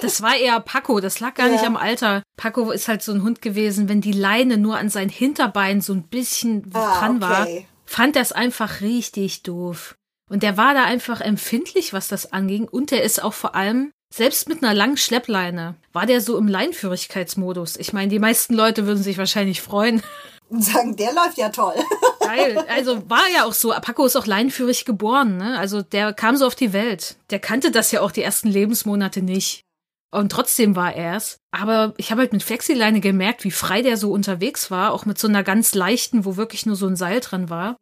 [0.00, 1.54] Das war eher Paco, das lag gar ja.
[1.54, 2.22] nicht am Alter.
[2.36, 5.92] Paco ist halt so ein Hund gewesen, wenn die Leine nur an sein Hinterbein so
[5.92, 7.20] ein bisschen ah, dran okay.
[7.28, 7.46] war,
[7.84, 9.96] fand er es einfach richtig doof.
[10.30, 12.68] Und der war da einfach empfindlich, was das anging.
[12.68, 16.48] Und der ist auch vor allem selbst mit einer langen Schleppleine war der so im
[16.48, 17.76] Leinführigkeitsmodus.
[17.76, 20.02] Ich meine, die meisten Leute würden sich wahrscheinlich freuen.
[20.48, 21.74] Und sagen, der läuft ja toll.
[22.36, 22.64] Geil.
[22.68, 23.70] Also war ja auch so.
[23.70, 25.58] Paco ist auch leinführig geboren, ne?
[25.58, 27.16] Also der kam so auf die Welt.
[27.30, 29.62] Der kannte das ja auch die ersten Lebensmonate nicht.
[30.10, 31.38] Und trotzdem war er es.
[31.50, 35.18] Aber ich habe halt mit Flexileine gemerkt, wie frei der so unterwegs war, auch mit
[35.18, 37.76] so einer ganz leichten, wo wirklich nur so ein Seil dran war.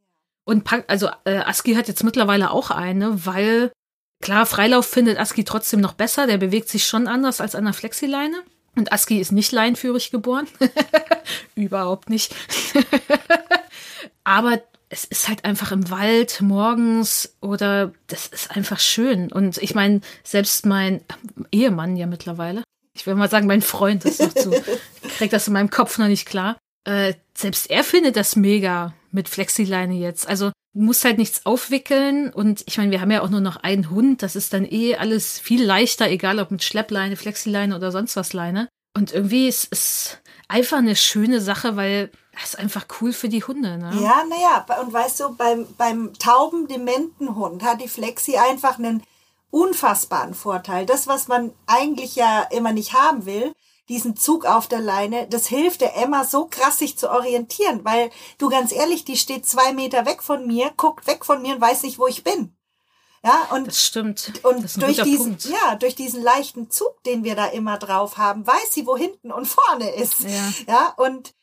[0.44, 3.70] Und also äh, Aski hat jetzt mittlerweile auch eine, weil
[4.20, 6.26] Klar, Freilauf findet Aski trotzdem noch besser.
[6.26, 8.42] Der bewegt sich schon anders als an der Flexileine.
[8.74, 10.46] Und Aski ist nicht leinführig geboren.
[11.54, 12.34] Überhaupt nicht.
[14.26, 19.30] Aber es ist halt einfach im Wald morgens oder das ist einfach schön.
[19.30, 21.00] Und ich meine, selbst mein
[21.52, 24.50] Ehemann ja mittlerweile, ich will mal sagen, mein Freund ist noch zu,
[25.16, 26.58] kriegt das in meinem Kopf noch nicht klar.
[26.84, 30.28] Äh, selbst er findet das mega mit Flexileine jetzt.
[30.28, 33.90] Also muss halt nichts aufwickeln und ich meine, wir haben ja auch nur noch einen
[33.90, 38.16] Hund, das ist dann eh alles viel leichter, egal ob mit Schleppleine, Flexileine oder sonst
[38.16, 38.68] was Leine.
[38.96, 43.44] Und irgendwie ist es einfach eine schöne Sache, weil das ist einfach cool für die
[43.44, 43.78] Hunde.
[43.78, 43.90] Ne?
[44.00, 49.02] Ja, naja, und weißt du, beim, beim tauben, dementen Hund hat die Flexi einfach einen
[49.50, 50.86] unfassbaren Vorteil.
[50.86, 53.54] Das, was man eigentlich ja immer nicht haben will,
[53.88, 58.10] diesen Zug auf der Leine, das hilft der Emma so krass, sich zu orientieren, weil
[58.38, 61.60] du ganz ehrlich, die steht zwei Meter weg von mir, guckt weg von mir und
[61.60, 62.56] weiß nicht, wo ich bin.
[63.26, 64.32] Ja, und, das stimmt.
[64.44, 65.46] Und das durch diesen, Punkt.
[65.46, 69.32] ja, durch diesen leichten Zug, den wir da immer drauf haben, weiß sie, wo hinten
[69.32, 70.20] und vorne ist.
[70.20, 71.34] Ja, ja und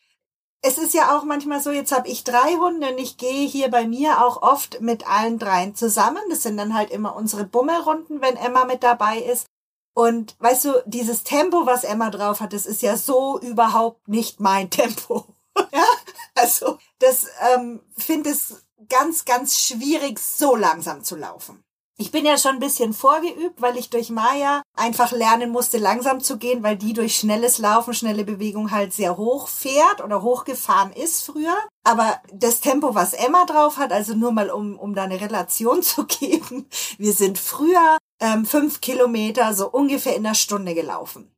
[0.62, 3.70] es ist ja auch manchmal so, jetzt habe ich drei Hunde und ich gehe hier
[3.70, 6.22] bei mir auch oft mit allen dreien zusammen.
[6.30, 9.48] Das sind dann halt immer unsere Bummelrunden, wenn Emma mit dabei ist.
[9.94, 14.40] Und weißt du, dieses Tempo, was Emma drauf hat, das ist ja so überhaupt nicht
[14.40, 15.26] mein Tempo.
[15.74, 15.86] ja,
[16.34, 21.62] also das ähm, finde es ganz, ganz schwierig, so langsam zu laufen.
[21.98, 26.22] Ich bin ja schon ein bisschen vorgeübt, weil ich durch Maya einfach lernen musste, langsam
[26.22, 30.92] zu gehen, weil die durch schnelles Laufen, schnelle Bewegung halt sehr hoch fährt oder hochgefahren
[30.92, 31.56] ist früher.
[31.84, 35.84] Aber das Tempo, was Emma drauf hat, also nur mal um, um da eine Relation
[35.84, 41.32] zu geben, wir sind früher ähm, fünf Kilometer so ungefähr in einer Stunde gelaufen.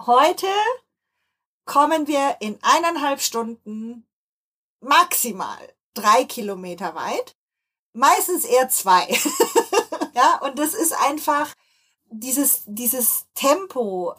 [0.00, 0.48] Heute
[1.66, 4.08] kommen wir in eineinhalb Stunden
[4.80, 5.58] maximal
[5.94, 7.36] drei Kilometer weit,
[7.92, 9.06] meistens eher zwei.
[10.20, 11.52] ja, und das ist einfach
[12.10, 14.14] dieses, dieses Tempo,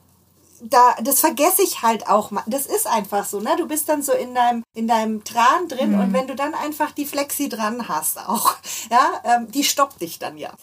[0.63, 2.43] da, das vergesse ich halt auch mal.
[2.47, 3.55] Das ist einfach so, ne?
[3.57, 5.99] Du bist dann so in deinem, in deinem Tran drin mhm.
[5.99, 8.55] und wenn du dann einfach die Flexi dran hast auch,
[8.91, 10.53] ja, ähm, die stoppt dich dann ja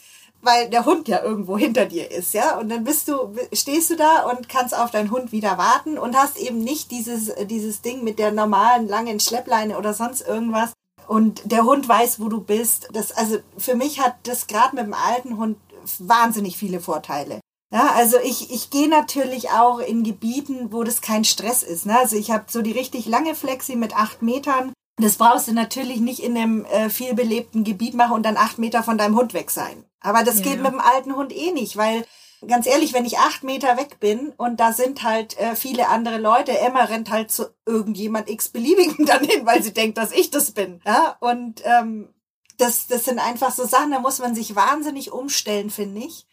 [0.40, 2.58] weil der Hund ja irgendwo hinter dir ist, ja.
[2.58, 6.16] Und dann bist du, stehst du da und kannst auf deinen Hund wieder warten und
[6.16, 10.72] hast eben nicht dieses, dieses Ding mit der normalen langen Schleppleine oder sonst irgendwas.
[11.08, 12.90] Und der Hund weiß, wo du bist.
[12.92, 15.56] Das, also für mich hat das gerade mit dem alten Hund
[15.98, 17.40] wahnsinnig viele Vorteile.
[17.72, 21.86] Ja, also ich, ich gehe natürlich auch in Gebieten, wo das kein Stress ist.
[21.86, 21.98] Ne?
[21.98, 24.72] Also ich habe so die richtig lange Flexi mit acht Metern.
[25.00, 28.58] Das brauchst du natürlich nicht in einem äh, viel belebten Gebiet machen und dann acht
[28.58, 29.84] Meter von deinem Hund weg sein.
[30.00, 30.44] Aber das ja.
[30.44, 32.04] geht mit dem alten Hund eh nicht, weil
[32.46, 36.18] ganz ehrlich, wenn ich acht Meter weg bin und da sind halt äh, viele andere
[36.18, 40.52] Leute, Emma rennt halt zu irgendjemand x-beliebigen dann hin, weil sie denkt, dass ich das
[40.52, 40.80] bin.
[40.86, 42.14] Ja, und ähm,
[42.58, 46.26] das, das sind einfach so Sachen, da muss man sich wahnsinnig umstellen, finde ich.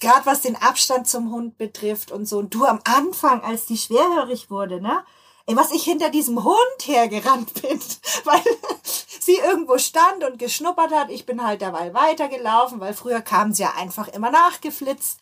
[0.00, 2.38] Gerade was den Abstand zum Hund betrifft und so.
[2.38, 5.04] Und du am Anfang, als die schwerhörig wurde, ne?
[5.46, 7.80] Ey, was ich hinter diesem Hund hergerannt bin,
[8.24, 8.42] weil
[9.20, 11.10] sie irgendwo stand und geschnuppert hat.
[11.10, 15.20] Ich bin halt dabei weitergelaufen, weil früher kam sie ja einfach immer nachgeflitzt.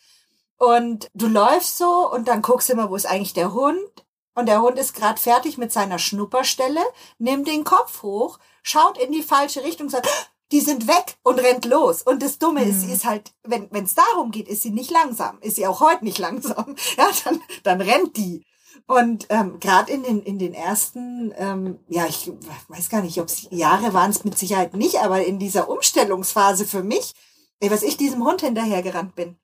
[0.57, 4.05] Und du läufst so und dann guckst du immer, wo ist eigentlich der Hund?
[4.35, 6.83] Und der Hund ist gerade fertig mit seiner Schnupperstelle,
[7.17, 10.07] nimmt den Kopf hoch, schaut in die falsche Richtung, sagt,
[10.51, 12.01] die sind weg und rennt los.
[12.01, 12.69] Und das Dumme mhm.
[12.69, 15.39] ist, sie ist halt, wenn es darum geht, ist sie nicht langsam.
[15.39, 16.75] Ist sie auch heute nicht langsam.
[16.97, 18.45] Ja, dann, dann rennt die.
[18.87, 22.31] Und ähm, gerade in den, in den ersten, ähm, ja, ich
[22.67, 26.65] weiß gar nicht, ob es Jahre waren es mit Sicherheit nicht, aber in dieser Umstellungsphase
[26.65, 27.13] für mich,
[27.59, 29.37] ey, was ich diesem Hund hinterhergerannt bin.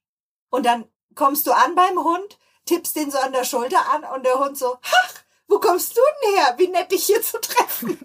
[0.49, 4.25] Und dann kommst du an beim Hund, tippst den so an der Schulter an und
[4.25, 5.13] der Hund so, ach,
[5.51, 6.55] wo kommst du denn her?
[6.57, 7.99] Wie nett, dich hier zu treffen.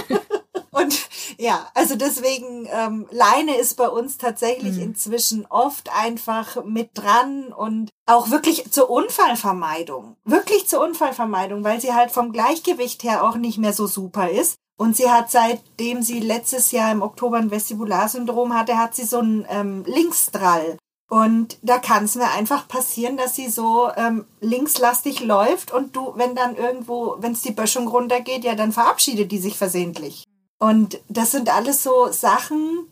[0.72, 4.82] und ja, also deswegen, ähm, Leine ist bei uns tatsächlich mhm.
[4.82, 10.16] inzwischen oft einfach mit dran und auch wirklich zur Unfallvermeidung.
[10.24, 14.56] Wirklich zur Unfallvermeidung, weil sie halt vom Gleichgewicht her auch nicht mehr so super ist.
[14.76, 19.18] Und sie hat seitdem sie letztes Jahr im Oktober ein Vestibularsyndrom hatte, hat sie so
[19.18, 20.78] einen ähm, Linksdrall.
[21.12, 26.14] Und da kann es mir einfach passieren, dass sie so ähm, linkslastig läuft und du,
[26.16, 30.24] wenn dann irgendwo, wenn es die Böschung runtergeht, ja, dann verabschiedet die sich versehentlich.
[30.58, 32.90] Und das sind alles so Sachen,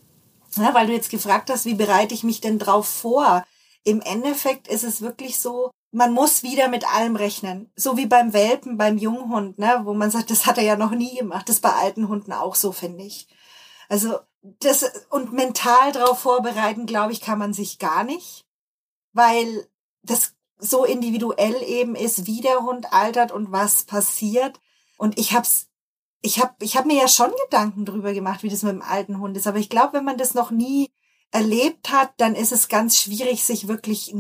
[0.57, 3.43] ja, weil du jetzt gefragt hast, wie bereite ich mich denn drauf vor?
[3.85, 7.73] Im Endeffekt ist es wirklich so, man muss wieder mit allem rechnen.
[7.75, 10.91] So wie beim Welpen, beim Junghund, ne, wo man sagt, das hat er ja noch
[10.91, 11.49] nie gemacht.
[11.49, 13.29] Das ist bei alten Hunden auch so, finde ich.
[13.89, 18.47] Also das und mental darauf vorbereiten, glaube ich, kann man sich gar nicht,
[19.13, 19.69] weil
[20.03, 24.61] das so individuell eben ist, wie der Hund altert und was passiert.
[24.99, 25.69] Und ich hab's,
[26.23, 29.19] ich hab, ich hab mir ja schon Gedanken drüber gemacht, wie das mit dem alten
[29.21, 29.47] Hund ist.
[29.47, 30.91] Aber ich glaube, wenn man das noch nie
[31.31, 34.15] erlebt hat, dann ist es ganz schwierig, sich wirklich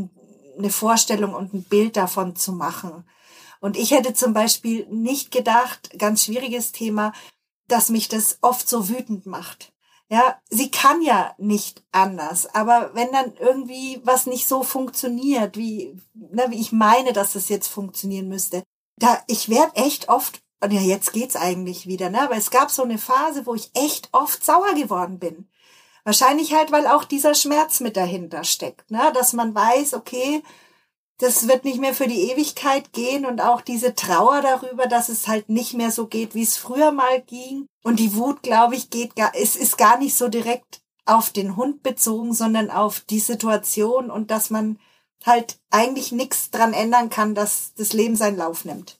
[0.59, 3.04] eine Vorstellung und ein Bild davon zu machen.
[3.61, 7.12] Und ich hätte zum Beispiel nicht gedacht, ganz schwieriges Thema,
[7.68, 9.72] dass mich das oft so wütend macht.
[10.12, 12.53] Ja, sie kann ja nicht anders.
[12.53, 17.49] Aber wenn dann irgendwie was nicht so funktioniert, wie, ne, wie ich meine, dass es
[17.49, 18.64] jetzt funktionieren müsste,
[18.96, 22.70] da, ich werde echt oft, und ja, jetzt geht's eigentlich wieder, ne, aber es gab
[22.73, 25.49] so eine Phase, wo ich echt oft sauer geworden bin.
[26.03, 30.42] Wahrscheinlich halt, weil auch dieser Schmerz mit dahinter steckt, ne, dass man weiß, okay,
[31.20, 35.28] das wird nicht mehr für die Ewigkeit gehen und auch diese Trauer darüber, dass es
[35.28, 37.66] halt nicht mehr so geht, wie es früher mal ging.
[37.85, 41.56] Und die Wut, glaube ich, geht gar, es ist gar nicht so direkt auf den
[41.56, 44.78] Hund bezogen, sondern auf die Situation und dass man
[45.26, 48.98] halt eigentlich nichts dran ändern kann, dass das Leben seinen Lauf nimmt.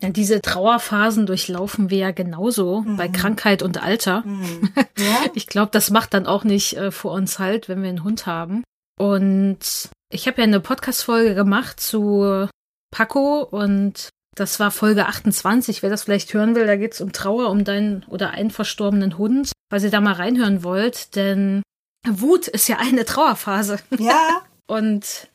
[0.00, 2.96] Ja, diese Trauerphasen durchlaufen wir ja genauso mhm.
[2.96, 4.22] bei Krankheit und Alter.
[4.26, 4.72] Mhm.
[4.98, 5.30] Ja?
[5.34, 8.26] Ich glaube, das macht dann auch nicht äh, vor uns halt, wenn wir einen Hund
[8.26, 8.62] haben.
[8.98, 12.48] Und ich habe ja eine Podcast-Folge gemacht zu
[12.90, 15.82] Paco und das war Folge 28.
[15.82, 19.18] Wer das vielleicht hören will, da geht es um Trauer um deinen oder einen verstorbenen
[19.18, 21.62] Hund, weil ihr da mal reinhören wollt, denn
[22.06, 23.78] Wut ist ja eine Trauerphase.
[23.98, 24.42] Ja.
[24.66, 25.28] und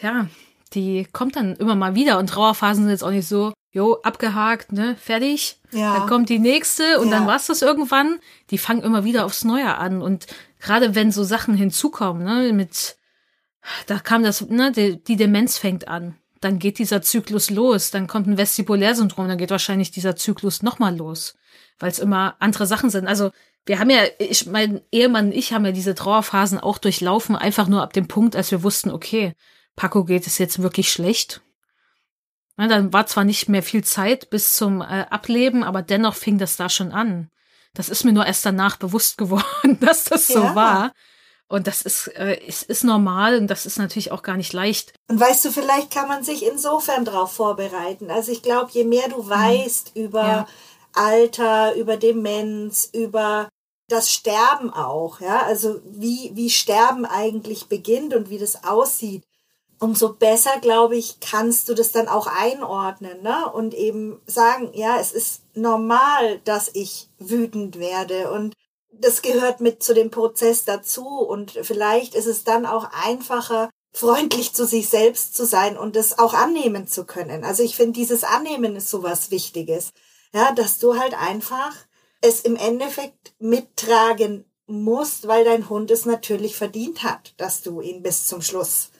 [0.00, 0.28] ja,
[0.74, 4.72] die kommt dann immer mal wieder und Trauerphasen sind jetzt auch nicht so, jo, abgehakt,
[4.72, 5.58] ne, fertig.
[5.72, 5.98] Ja.
[5.98, 7.18] Dann kommt die nächste und ja.
[7.18, 8.18] dann war's das irgendwann.
[8.50, 10.26] Die fangen immer wieder aufs Neue an und
[10.60, 12.97] gerade wenn so Sachen hinzukommen, ne, mit
[13.86, 16.16] da kam das, ne, die, die Demenz fängt an.
[16.40, 20.96] Dann geht dieser Zyklus los, dann kommt ein Vestibulärsyndrom, dann geht wahrscheinlich dieser Zyklus nochmal
[20.96, 21.34] los,
[21.78, 23.08] weil es immer andere Sachen sind.
[23.08, 23.32] Also
[23.66, 27.66] wir haben ja, ich, mein Ehemann und ich haben ja diese Trauerphasen auch durchlaufen, einfach
[27.66, 29.34] nur ab dem Punkt, als wir wussten, okay,
[29.76, 31.40] Paco geht es jetzt wirklich schlecht.
[32.56, 36.38] Ja, dann war zwar nicht mehr viel Zeit bis zum äh, Ableben, aber dennoch fing
[36.38, 37.30] das da schon an.
[37.74, 40.54] Das ist mir nur erst danach bewusst geworden, dass das so ja.
[40.54, 40.92] war.
[41.48, 44.92] Und das ist, äh, ist, ist normal und das ist natürlich auch gar nicht leicht.
[45.08, 48.10] Und weißt du, vielleicht kann man sich insofern darauf vorbereiten.
[48.10, 49.30] Also ich glaube, je mehr du mhm.
[49.30, 50.02] weißt mhm.
[50.02, 50.48] über ja.
[50.92, 53.48] Alter, über Demenz, über
[53.88, 59.24] das Sterben auch, ja, also wie, wie Sterben eigentlich beginnt und wie das aussieht,
[59.78, 63.50] umso besser, glaube ich, kannst du das dann auch einordnen, ne?
[63.50, 68.54] Und eben sagen, ja, es ist normal, dass ich wütend werde und
[69.00, 74.52] das gehört mit zu dem Prozess dazu und vielleicht ist es dann auch einfacher, freundlich
[74.54, 77.44] zu sich selbst zu sein und es auch annehmen zu können.
[77.44, 79.92] Also ich finde, dieses Annehmen ist sowas Wichtiges.
[80.34, 81.74] Ja, dass du halt einfach
[82.20, 88.02] es im Endeffekt mittragen musst, weil dein Hund es natürlich verdient hat, dass du ihn
[88.02, 88.90] bis zum Schluss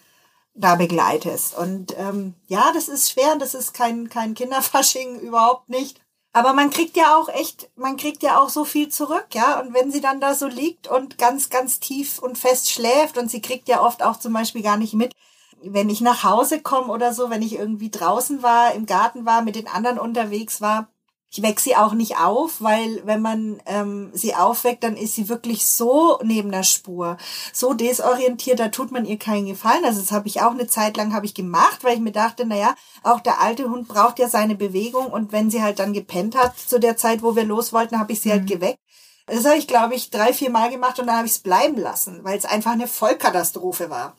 [0.54, 1.56] da begleitest.
[1.56, 6.00] Und ähm, ja, das ist schwer, das ist kein, kein Kinderfasching, überhaupt nicht.
[6.38, 9.58] Aber man kriegt ja auch echt, man kriegt ja auch so viel zurück, ja.
[9.58, 13.28] Und wenn sie dann da so liegt und ganz, ganz tief und fest schläft und
[13.28, 15.12] sie kriegt ja oft auch zum Beispiel gar nicht mit,
[15.60, 19.42] wenn ich nach Hause komme oder so, wenn ich irgendwie draußen war, im Garten war,
[19.42, 20.86] mit den anderen unterwegs war,
[21.30, 25.28] ich weck sie auch nicht auf, weil wenn man ähm, sie aufweckt, dann ist sie
[25.28, 27.18] wirklich so neben der Spur,
[27.52, 29.84] so desorientiert, da tut man ihr keinen Gefallen.
[29.84, 32.44] Also das habe ich auch eine Zeit lang habe ich gemacht, weil ich mir dachte,
[32.46, 35.92] na ja, auch der alte Hund braucht ja seine Bewegung und wenn sie halt dann
[35.92, 38.48] gepennt hat zu der Zeit, wo wir los wollten, habe ich sie halt mhm.
[38.48, 38.78] halt geweckt.
[39.26, 41.76] Das habe ich, glaube ich, drei, vier Mal gemacht und dann habe ich es bleiben
[41.76, 44.16] lassen, weil es einfach eine Vollkatastrophe war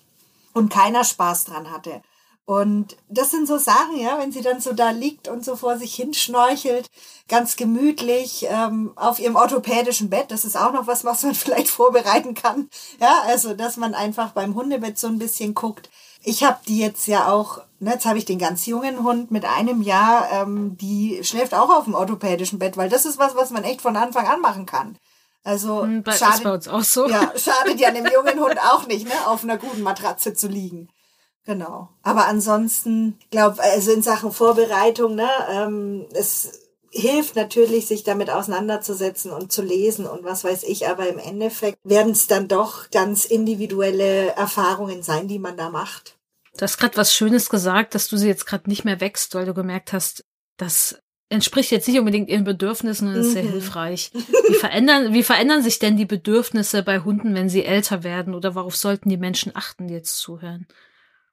[0.54, 2.04] und keiner Spaß dran hatte.
[2.50, 5.78] Und das sind so Sachen, ja, wenn sie dann so da liegt und so vor
[5.78, 6.90] sich hinschnorchelt,
[7.28, 10.32] ganz gemütlich ähm, auf ihrem orthopädischen Bett.
[10.32, 12.68] Das ist auch noch was, was man vielleicht vorbereiten kann.
[13.00, 15.92] Ja, also dass man einfach beim Hundebett so ein bisschen guckt.
[16.24, 19.46] Ich habe die jetzt ja auch, ne, jetzt habe ich den ganz jungen Hund mit
[19.46, 23.52] einem Jahr, ähm, die schläft auch auf dem orthopädischen Bett, weil das ist was, was
[23.52, 24.98] man echt von Anfang an machen kann.
[25.44, 27.08] Also hm, bei, schadet, uns auch so.
[27.08, 30.90] Ja, schadet ja einem jungen Hund auch nicht, ne, auf einer guten Matratze zu liegen.
[31.46, 31.90] Genau.
[32.04, 39.32] Aber ansonsten, glaube also in Sachen Vorbereitung, ne, ähm, es hilft natürlich, sich damit auseinanderzusetzen
[39.32, 43.26] und zu lesen und was weiß ich, aber im Endeffekt werden es dann doch ganz
[43.26, 46.18] individuelle Erfahrungen sein, die man da macht.
[46.58, 49.46] Du hast gerade was Schönes gesagt, dass du sie jetzt gerade nicht mehr wächst, weil
[49.46, 50.26] du gemerkt hast,
[50.58, 51.00] das
[51.30, 53.34] entspricht jetzt nicht unbedingt ihren Bedürfnissen und ist mhm.
[53.34, 54.12] sehr hilfreich.
[54.14, 58.56] Wie verändern, wie verändern sich denn die Bedürfnisse bei Hunden, wenn sie älter werden oder
[58.56, 60.68] worauf sollten die Menschen achten, die jetzt zuhören?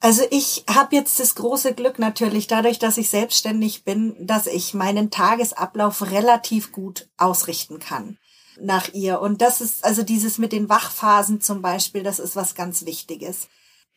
[0.00, 4.74] Also ich habe jetzt das große Glück natürlich dadurch, dass ich selbstständig bin, dass ich
[4.74, 8.18] meinen Tagesablauf relativ gut ausrichten kann
[8.60, 9.20] nach ihr.
[9.20, 13.48] Und das ist also dieses mit den Wachphasen zum Beispiel, das ist was ganz Wichtiges.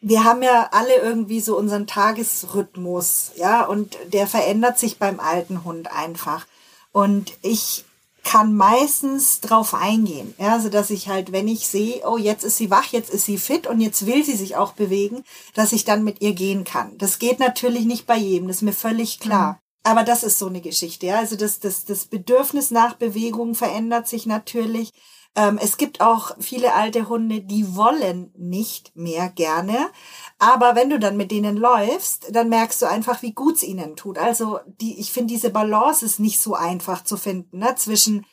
[0.01, 5.65] Wir haben ja alle irgendwie so unseren Tagesrhythmus, ja, und der verändert sich beim alten
[5.65, 6.47] Hund einfach.
[6.93, 7.83] Und ich
[8.23, 10.33] kann meistens drauf eingehen.
[10.37, 13.25] Ja, also dass ich halt, wenn ich sehe, oh, jetzt ist sie wach, jetzt ist
[13.25, 16.63] sie fit und jetzt will sie sich auch bewegen, dass ich dann mit ihr gehen
[16.63, 16.97] kann.
[16.97, 19.53] Das geht natürlich nicht bei jedem, das ist mir völlig klar.
[19.53, 19.57] Mhm.
[19.83, 21.07] Aber das ist so eine Geschichte.
[21.07, 21.19] Ja?
[21.19, 24.91] Also das, das, das Bedürfnis nach Bewegung verändert sich natürlich.
[25.39, 29.89] Ähm, es gibt auch viele alte Hunde, die wollen nicht mehr gerne.
[30.37, 33.95] Aber wenn du dann mit denen läufst, dann merkst du einfach, wie gut es ihnen
[33.95, 34.17] tut.
[34.17, 37.73] Also die, ich finde, diese Balance ist nicht so einfach zu finden, ne?
[37.75, 38.25] zwischen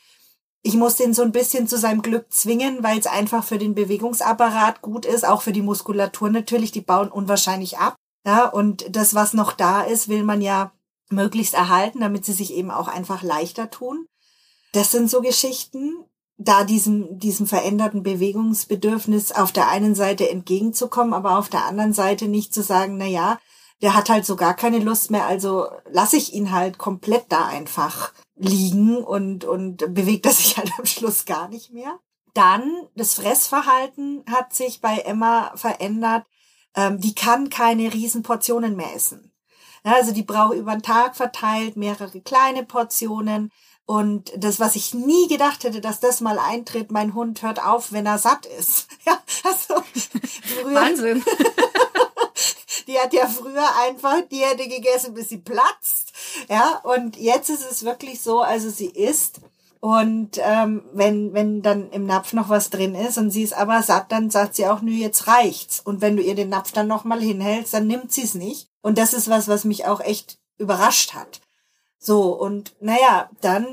[0.62, 3.77] ich muss den so ein bisschen zu seinem Glück zwingen, weil es einfach für den
[3.77, 7.95] Bewegungsapparat gut ist, auch für die Muskulatur natürlich, die bauen unwahrscheinlich ab.
[8.27, 10.73] Ja, und das, was noch da ist, will man ja
[11.09, 14.07] möglichst erhalten, damit sie sich eben auch einfach leichter tun.
[14.73, 16.05] Das sind so Geschichten
[16.38, 22.29] da diesem, diesem veränderten Bewegungsbedürfnis auf der einen Seite entgegenzukommen, aber auf der anderen Seite
[22.29, 23.38] nicht zu sagen, na ja,
[23.83, 27.46] der hat halt so gar keine Lust mehr, also lasse ich ihn halt komplett da
[27.46, 31.99] einfach liegen und, und bewegt er sich halt am Schluss gar nicht mehr.
[32.35, 36.27] Dann, das Fressverhalten hat sich bei Emma verändert.
[36.75, 39.33] Ähm, die kann keine Riesenportionen mehr essen.
[39.94, 43.53] Also die braucht über den Tag verteilt mehrere kleine Portionen.
[43.85, 47.92] Und das, was ich nie gedacht hätte, dass das mal eintritt, mein Hund hört auf,
[47.92, 48.88] wenn er satt ist.
[49.07, 51.25] Ja, also früher, Wahnsinn.
[52.88, 56.12] die hat ja früher einfach, die hätte gegessen, bis sie platzt.
[56.49, 59.40] Ja, und jetzt ist es wirklich so, also sie isst.
[59.87, 63.85] Und ähm, wenn, wenn dann im Napf noch was drin ist und sie ist aber
[63.85, 65.79] satt, dann sagt sie auch, nö, jetzt reicht's.
[65.79, 68.68] Und wenn du ihr den Napf dann nochmal hinhältst, dann nimmt sie es nicht.
[68.83, 71.40] Und das ist was, was mich auch echt überrascht hat.
[72.01, 73.64] So, und naja, dann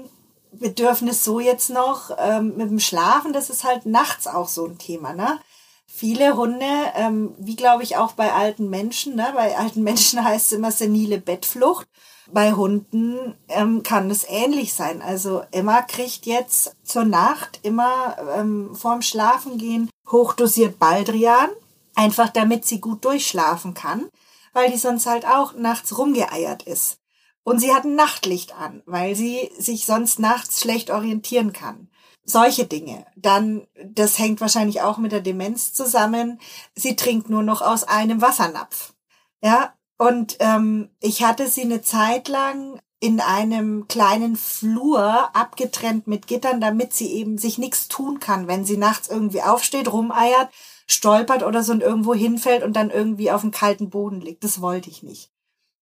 [0.52, 4.78] Bedürfnis so jetzt noch ähm, mit dem Schlafen, das ist halt nachts auch so ein
[4.78, 5.39] Thema, ne?
[5.88, 9.32] Viele Hunde, ähm, wie glaube ich auch bei alten Menschen, ne?
[9.34, 11.88] bei alten Menschen heißt es immer senile Bettflucht.
[12.31, 15.01] Bei Hunden ähm, kann es ähnlich sein.
[15.01, 21.49] Also Emma kriegt jetzt zur Nacht immer ähm, vorm Schlafengehen hochdosiert Baldrian,
[21.95, 24.07] einfach damit sie gut durchschlafen kann,
[24.53, 26.99] weil die sonst halt auch nachts rumgeeiert ist.
[27.43, 31.89] Und sie hat ein Nachtlicht an, weil sie sich sonst nachts schlecht orientieren kann.
[32.25, 33.05] Solche Dinge.
[33.17, 36.39] Dann, das hängt wahrscheinlich auch mit der Demenz zusammen.
[36.73, 38.93] Sie trinkt nur noch aus einem Wassernapf.
[39.41, 46.27] Ja, und ähm, ich hatte sie eine Zeit lang in einem kleinen Flur abgetrennt mit
[46.27, 50.49] Gittern, damit sie eben sich nichts tun kann, wenn sie nachts irgendwie aufsteht, rumeiert,
[50.88, 54.43] stolpert oder so und irgendwo hinfällt und dann irgendwie auf dem kalten Boden liegt.
[54.43, 55.34] Das wollte ich nicht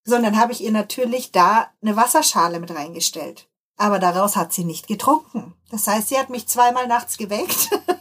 [0.03, 3.47] sondern habe ich ihr natürlich da eine Wasserschale mit reingestellt.
[3.77, 5.53] Aber daraus hat sie nicht getrunken.
[5.69, 7.69] Das heißt, sie hat mich zweimal nachts geweckt,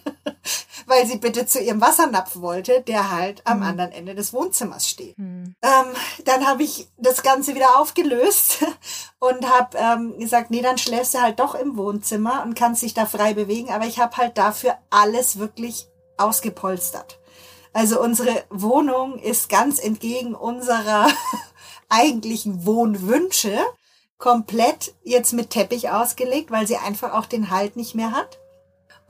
[0.91, 3.63] weil sie bitte zu ihrem Wassernapf wollte, der halt am mhm.
[3.63, 5.17] anderen Ende des Wohnzimmers steht.
[5.17, 5.55] Mhm.
[5.63, 5.87] Ähm,
[6.25, 8.59] dann habe ich das Ganze wieder aufgelöst
[9.21, 12.93] und habe ähm, gesagt, nee, dann schläfst du halt doch im Wohnzimmer und kannst dich
[12.93, 13.71] da frei bewegen.
[13.71, 15.87] Aber ich habe halt dafür alles wirklich
[16.19, 17.21] ausgepolstert.
[17.73, 21.07] Also unsere Wohnung ist ganz entgegen unserer
[21.89, 23.57] eigentlichen Wohnwünsche
[24.19, 28.39] komplett jetzt mit Teppich ausgelegt, weil sie einfach auch den Halt nicht mehr hat.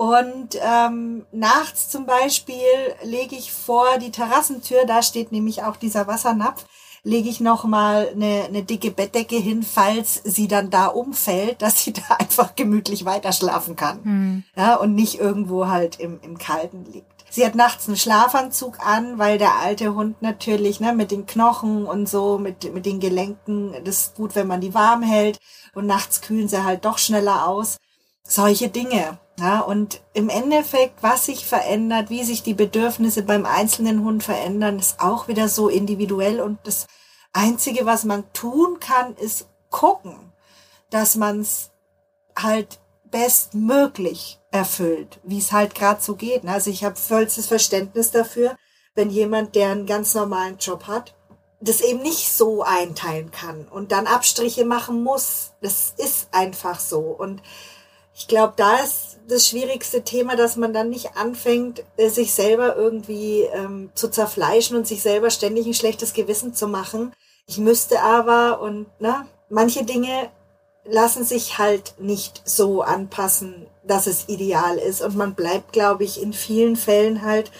[0.00, 2.56] Und ähm, nachts zum Beispiel
[3.02, 6.64] lege ich vor die Terrassentür, da steht nämlich auch dieser Wassernapf,
[7.02, 11.84] lege ich noch mal eine, eine dicke Bettdecke hin, falls sie dann da umfällt, dass
[11.84, 14.00] sie da einfach gemütlich weiter schlafen kann.
[14.02, 14.44] Mhm.
[14.56, 17.26] Ja, und nicht irgendwo halt im, im Kalten liegt.
[17.28, 21.84] Sie hat nachts einen Schlafanzug an, weil der alte Hund natürlich ne, mit den Knochen
[21.84, 25.38] und so, mit, mit den Gelenken, das ist gut, wenn man die warm hält.
[25.74, 27.76] Und nachts kühlen sie halt doch schneller aus.
[28.22, 29.18] Solche Dinge.
[29.40, 34.78] Ja, und im Endeffekt, was sich verändert, wie sich die Bedürfnisse beim einzelnen Hund verändern,
[34.78, 36.40] ist auch wieder so individuell.
[36.40, 36.86] Und das
[37.32, 40.32] Einzige, was man tun kann, ist gucken,
[40.90, 41.70] dass man es
[42.36, 42.80] halt
[43.10, 46.46] bestmöglich erfüllt, wie es halt gerade so geht.
[46.46, 48.56] Also ich habe vollstes Verständnis dafür,
[48.94, 51.14] wenn jemand, der einen ganz normalen Job hat,
[51.62, 55.52] das eben nicht so einteilen kann und dann Abstriche machen muss.
[55.62, 57.00] Das ist einfach so.
[57.00, 57.40] Und
[58.14, 62.76] ich glaube, da ist das schwierigste Thema, dass man dann nicht anfängt, äh, sich selber
[62.76, 67.12] irgendwie ähm, zu zerfleischen und sich selber ständig ein schlechtes Gewissen zu machen.
[67.46, 70.30] Ich müsste aber und ne, manche Dinge
[70.84, 75.02] lassen sich halt nicht so anpassen, dass es ideal ist.
[75.02, 77.50] Und man bleibt, glaube ich, in vielen Fällen halt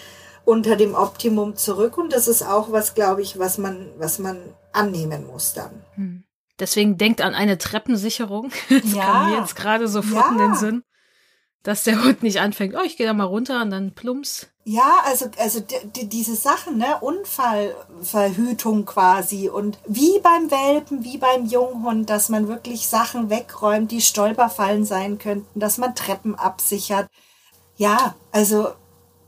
[0.45, 1.99] unter dem Optimum zurück.
[1.99, 4.39] Und das ist auch was, glaube ich, was man, was man
[4.73, 5.85] annehmen muss dann.
[5.95, 6.20] Hm.
[6.61, 8.53] Deswegen denkt an eine Treppensicherung.
[8.69, 9.03] Das ja.
[9.03, 10.33] kam mir jetzt gerade sofort ja.
[10.33, 10.83] in den Sinn
[11.63, 14.49] dass der Hund nicht anfängt, oh, ich gehe da mal runter und dann plumps.
[14.65, 21.47] Ja, also, also die, diese Sachen, ne, Unfallverhütung quasi und wie beim Welpen, wie beim
[21.47, 27.09] Junghund, dass man wirklich Sachen wegräumt, die Stolperfallen sein könnten, dass man Treppen absichert.
[27.77, 28.69] Ja, also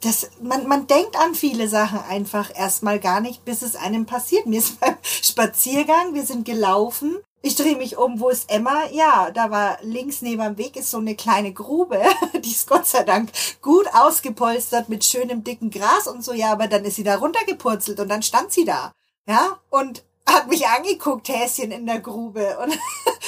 [0.02, 4.46] das, man, man denkt an viele Sachen einfach erstmal gar nicht, bis es einem passiert.
[4.46, 8.86] Mir ist beim Spaziergang, wir sind gelaufen ich drehe mich um, wo ist Emma?
[8.92, 12.00] Ja, da war links neben dem Weg ist so eine kleine Grube.
[12.34, 16.32] Die ist Gott sei Dank gut ausgepolstert mit schönem dicken Gras und so.
[16.32, 18.92] Ja, aber dann ist sie da runtergepurzelt und dann stand sie da.
[19.26, 22.56] Ja, und hat mich angeguckt, Häschen in der Grube.
[22.62, 22.78] Und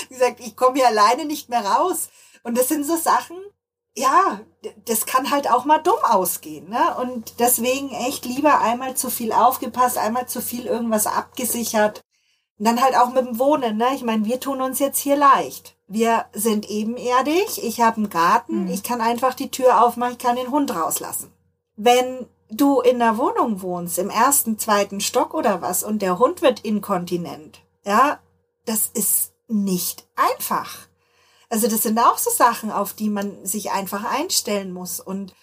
[0.08, 2.08] gesagt, ich komme hier alleine nicht mehr raus.
[2.44, 3.36] Und das sind so Sachen,
[3.96, 4.40] ja,
[4.86, 6.68] das kann halt auch mal dumm ausgehen.
[6.68, 6.96] Ne?
[7.00, 12.02] Und deswegen echt lieber einmal zu viel aufgepasst, einmal zu viel irgendwas abgesichert
[12.58, 13.88] und dann halt auch mit dem Wohnen, ne?
[13.94, 15.76] Ich meine, wir tun uns jetzt hier leicht.
[15.88, 18.70] Wir sind ebenerdig, ich habe einen Garten, mhm.
[18.70, 21.32] ich kann einfach die Tür aufmachen, ich kann den Hund rauslassen.
[21.76, 26.42] Wenn du in der Wohnung wohnst, im ersten, zweiten Stock oder was, und der Hund
[26.42, 28.20] wird inkontinent, ja,
[28.64, 30.86] das ist nicht einfach.
[31.54, 34.98] Also das sind auch so Sachen, auf die man sich einfach einstellen muss.
[34.98, 35.36] Und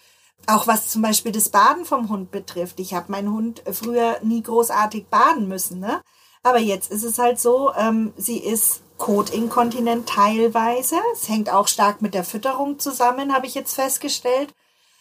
[0.46, 2.80] auch was zum Beispiel das Baden vom Hund betrifft.
[2.80, 6.02] Ich habe meinen Hund früher nie großartig baden müssen, ne?
[6.42, 10.96] Aber jetzt ist es halt so, ähm, sie ist Kotinkontinent teilweise.
[11.14, 14.52] Es hängt auch stark mit der Fütterung zusammen, habe ich jetzt festgestellt,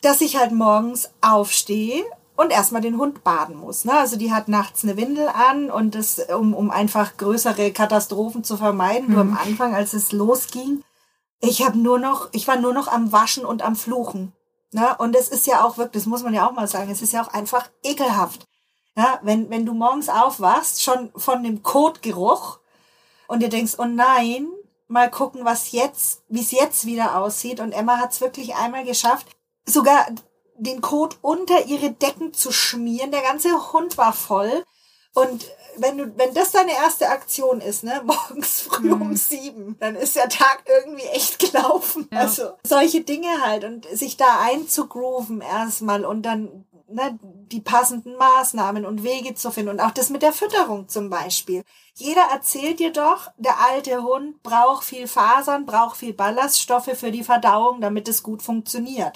[0.01, 2.05] dass ich halt morgens aufstehe
[2.37, 3.83] und erstmal den Hund baden muss.
[3.83, 3.91] Ne?
[3.91, 8.55] Also die hat nachts eine Windel an und das, um, um einfach größere Katastrophen zu
[8.55, 9.11] vermeiden, mhm.
[9.11, 9.39] nur am mhm.
[9.43, 10.85] Anfang, als es losging.
[11.41, 14.33] Ich habe nur noch, ich war nur noch am Waschen und am Fluchen.
[14.71, 14.95] Ne?
[14.97, 17.13] Und es ist ja auch wirklich, das muss man ja auch mal sagen, es ist
[17.13, 18.47] ja auch einfach ekelhaft.
[18.95, 22.59] Ja, wenn, wenn du morgens aufwachst, schon von dem Kotgeruch
[23.27, 24.47] und dir denkst, oh nein,
[24.87, 27.59] mal gucken, was jetzt, wie es jetzt wieder aussieht.
[27.59, 29.27] Und Emma hat es wirklich einmal geschafft,
[29.65, 30.05] sogar
[30.57, 33.11] den Kot unter ihre Decken zu schmieren.
[33.11, 34.63] Der ganze Hund war voll.
[35.13, 39.01] Und wenn du, wenn das deine erste Aktion ist, ne, morgens früh mhm.
[39.01, 42.07] um sieben, dann ist der Tag irgendwie echt gelaufen.
[42.11, 42.19] Ja.
[42.19, 48.85] Also solche Dinge halt und sich da einzugrooven erstmal und dann ne, die passenden Maßnahmen
[48.85, 49.71] und Wege zu finden.
[49.71, 51.63] Und auch das mit der Fütterung zum Beispiel.
[51.95, 57.23] Jeder erzählt dir doch, der alte Hund braucht viel Fasern, braucht viel Ballaststoffe für die
[57.23, 59.15] Verdauung, damit es gut funktioniert.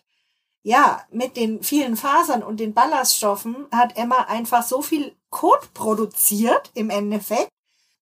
[0.63, 6.71] Ja, mit den vielen Fasern und den Ballaststoffen hat Emma einfach so viel Kot produziert
[6.75, 7.49] im Endeffekt,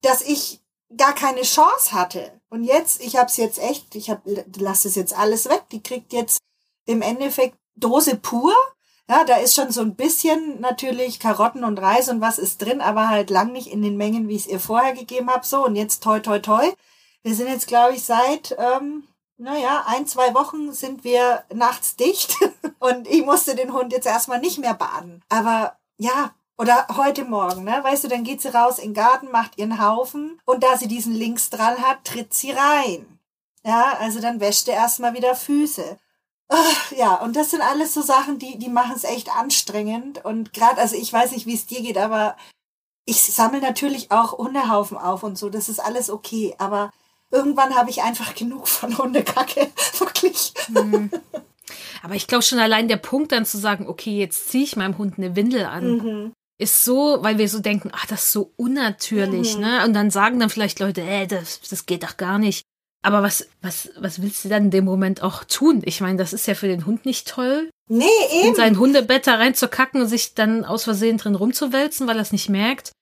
[0.01, 0.61] dass ich
[0.95, 2.39] gar keine Chance hatte.
[2.49, 4.21] Und jetzt, ich habe es jetzt echt, ich hab,
[4.57, 5.63] lass es jetzt alles weg.
[5.71, 6.37] Die kriegt jetzt
[6.85, 8.53] im Endeffekt Dose pur
[9.09, 12.79] ja, da ist schon so ein bisschen natürlich Karotten und Reis und was ist drin,
[12.79, 15.45] aber halt lang nicht in den Mengen, wie ich es ihr vorher gegeben habe.
[15.45, 16.71] So, und jetzt toi toi toi.
[17.21, 19.03] Wir sind jetzt, glaube ich, seit, ähm,
[19.37, 22.37] naja, ein, zwei Wochen sind wir nachts dicht
[22.79, 25.21] und ich musste den Hund jetzt erstmal nicht mehr baden.
[25.29, 27.79] Aber ja, oder heute Morgen, ne?
[27.83, 30.87] Weißt du, dann geht sie raus in den Garten, macht ihren Haufen und da sie
[30.87, 33.19] diesen Linksdrall hat, tritt sie rein.
[33.65, 35.97] Ja, also dann wäscht er erstmal wieder Füße.
[36.49, 40.23] Ach, ja, und das sind alles so Sachen, die, die machen es echt anstrengend.
[40.23, 42.35] Und gerade, also ich weiß nicht, wie es dir geht, aber
[43.05, 45.49] ich sammle natürlich auch Hundehaufen auf und so.
[45.49, 46.53] Das ist alles okay.
[46.57, 46.91] Aber
[47.31, 49.71] irgendwann habe ich einfach genug von Hundekacke.
[49.97, 50.53] Wirklich.
[50.69, 51.09] Mhm.
[52.03, 54.97] Aber ich glaube schon allein der Punkt dann zu sagen, okay, jetzt ziehe ich meinem
[54.97, 55.97] Hund eine Windel an.
[55.97, 56.33] Mhm.
[56.63, 59.61] Ist so, weil wir so denken, ach, das ist so unnatürlich, mhm.
[59.61, 59.85] ne?
[59.85, 62.63] Und dann sagen dann vielleicht Leute, ey, das, das geht doch gar nicht.
[63.01, 65.81] Aber was, was, was willst du dann in dem Moment auch tun?
[65.83, 67.69] Ich meine, das ist ja für den Hund nicht toll.
[67.89, 68.47] Nee, eben.
[68.47, 72.31] In sein Hundebett da reinzukacken und sich dann aus Versehen drin rumzuwälzen, weil er es
[72.31, 72.93] nicht merkt.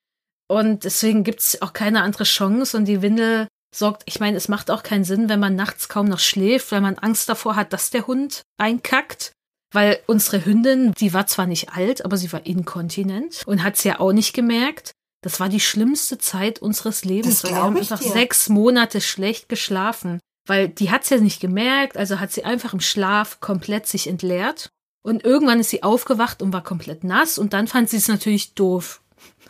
[0.48, 2.76] Und deswegen gibt's auch keine andere Chance.
[2.76, 6.08] Und die Windel sorgt, ich meine, es macht auch keinen Sinn, wenn man nachts kaum
[6.08, 9.34] noch schläft, weil man Angst davor hat, dass der Hund einkackt.
[9.72, 14.00] Weil unsere Hündin, die war zwar nicht alt, aber sie war inkontinent und hat's ja
[14.00, 14.92] auch nicht gemerkt.
[15.22, 17.42] Das war die schlimmste Zeit unseres Lebens.
[17.42, 20.20] Das wir haben einfach sechs Monate schlecht geschlafen.
[20.48, 24.70] Weil die hat's ja nicht gemerkt, also hat sie einfach im Schlaf komplett sich entleert.
[25.04, 28.54] Und irgendwann ist sie aufgewacht und war komplett nass und dann fand sie es natürlich
[28.54, 29.02] doof.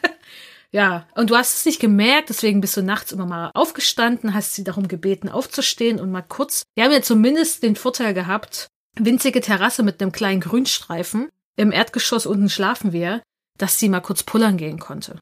[0.73, 4.55] ja, und du hast es nicht gemerkt, deswegen bist du nachts immer mal aufgestanden, hast
[4.55, 6.63] sie darum gebeten, aufzustehen und mal kurz.
[6.75, 8.69] Wir haben ja zumindest den Vorteil gehabt,
[8.99, 11.29] winzige Terrasse mit einem kleinen Grünstreifen.
[11.57, 13.23] Im Erdgeschoss unten schlafen wir,
[13.59, 15.19] dass sie mal kurz pullern gehen konnte.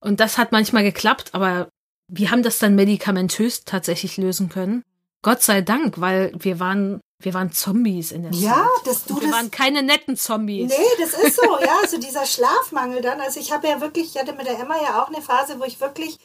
[0.00, 1.68] Und das hat manchmal geklappt, aber
[2.08, 4.82] wir haben das dann medikamentös tatsächlich lösen können.
[5.22, 8.86] Gott sei Dank, weil wir waren, wir waren Zombies in der Ja, Zeit.
[8.86, 10.68] dass du Und wir das- waren keine netten Zombies.
[10.70, 11.78] Nee, das ist so, ja.
[11.82, 13.20] Also dieser Schlafmangel dann.
[13.20, 15.64] Also ich habe ja wirklich, ich hatte mit der Emma ja auch eine Phase, wo
[15.64, 16.18] ich wirklich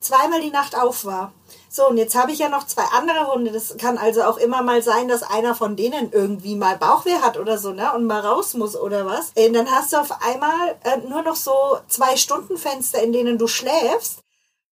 [0.00, 1.32] zweimal die Nacht auf war.
[1.70, 3.52] So, und jetzt habe ich ja noch zwei andere Hunde.
[3.52, 7.36] Das kann also auch immer mal sein, dass einer von denen irgendwie mal Bauchweh hat
[7.36, 7.92] oder so, ne?
[7.94, 9.32] Und mal raus muss oder was.
[9.34, 13.46] Äh, dann hast du auf einmal äh, nur noch so zwei Stundenfenster, in denen du
[13.46, 14.20] schläfst.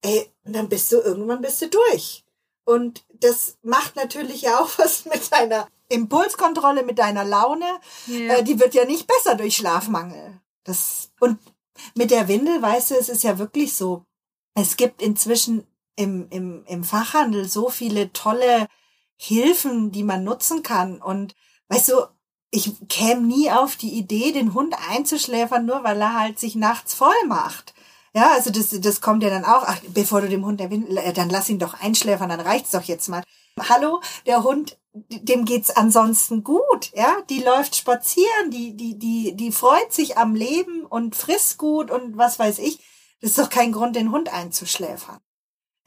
[0.02, 2.24] Ey, und dann bist du irgendwann bist du durch.
[2.64, 7.66] Und das macht natürlich ja auch was mit deiner Impulskontrolle, mit deiner Laune.
[8.06, 8.36] Ja.
[8.36, 10.40] Äh, die wird ja nicht besser durch Schlafmangel.
[10.64, 11.38] Das, und
[11.94, 14.05] mit der Windel, weißt du, es ist ja wirklich so.
[14.56, 18.68] Es gibt inzwischen im, im, im Fachhandel so viele tolle
[19.16, 21.00] Hilfen, die man nutzen kann.
[21.00, 21.34] Und
[21.68, 22.06] weißt du,
[22.50, 26.94] ich käme nie auf die Idee, den Hund einzuschläfern, nur weil er halt sich nachts
[26.94, 27.74] voll macht.
[28.14, 30.96] Ja, also das, das kommt ja dann auch, ach, bevor du dem Hund der Windel,
[30.96, 33.22] äh, dann lass ihn doch einschläfern, dann reicht's doch jetzt mal.
[33.68, 39.52] Hallo, der Hund, dem geht's ansonsten gut, ja, die läuft spazieren, die, die, die, die
[39.52, 42.80] freut sich am Leben und frisst gut und was weiß ich.
[43.20, 45.18] Das ist doch kein Grund, den Hund einzuschläfern.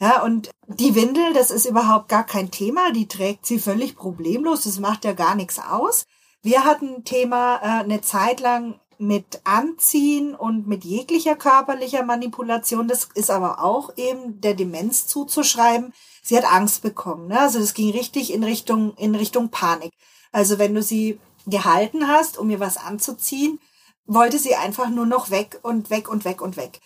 [0.02, 4.64] Ja, und die Windel, das ist überhaupt gar kein Thema, die trägt sie völlig problemlos,
[4.64, 6.06] das macht ja gar nichts aus.
[6.42, 12.88] Wir hatten ein Thema äh, eine Zeit lang mit Anziehen und mit jeglicher körperlicher Manipulation.
[12.88, 15.94] Das ist aber auch eben der Demenz zuzuschreiben.
[16.22, 17.28] Sie hat Angst bekommen.
[17.28, 17.40] Ne?
[17.40, 19.92] Also das ging richtig in Richtung, in Richtung Panik.
[20.32, 23.60] Also wenn du sie gehalten hast, um ihr was anzuziehen,
[24.06, 26.80] wollte sie einfach nur noch weg und weg und weg und weg.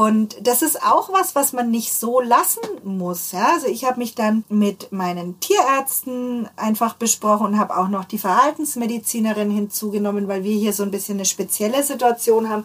[0.00, 3.32] Und das ist auch was, was man nicht so lassen muss.
[3.32, 3.52] Ja?
[3.52, 8.16] Also ich habe mich dann mit meinen Tierärzten einfach besprochen und habe auch noch die
[8.16, 12.64] Verhaltensmedizinerin hinzugenommen, weil wir hier so ein bisschen eine spezielle Situation haben.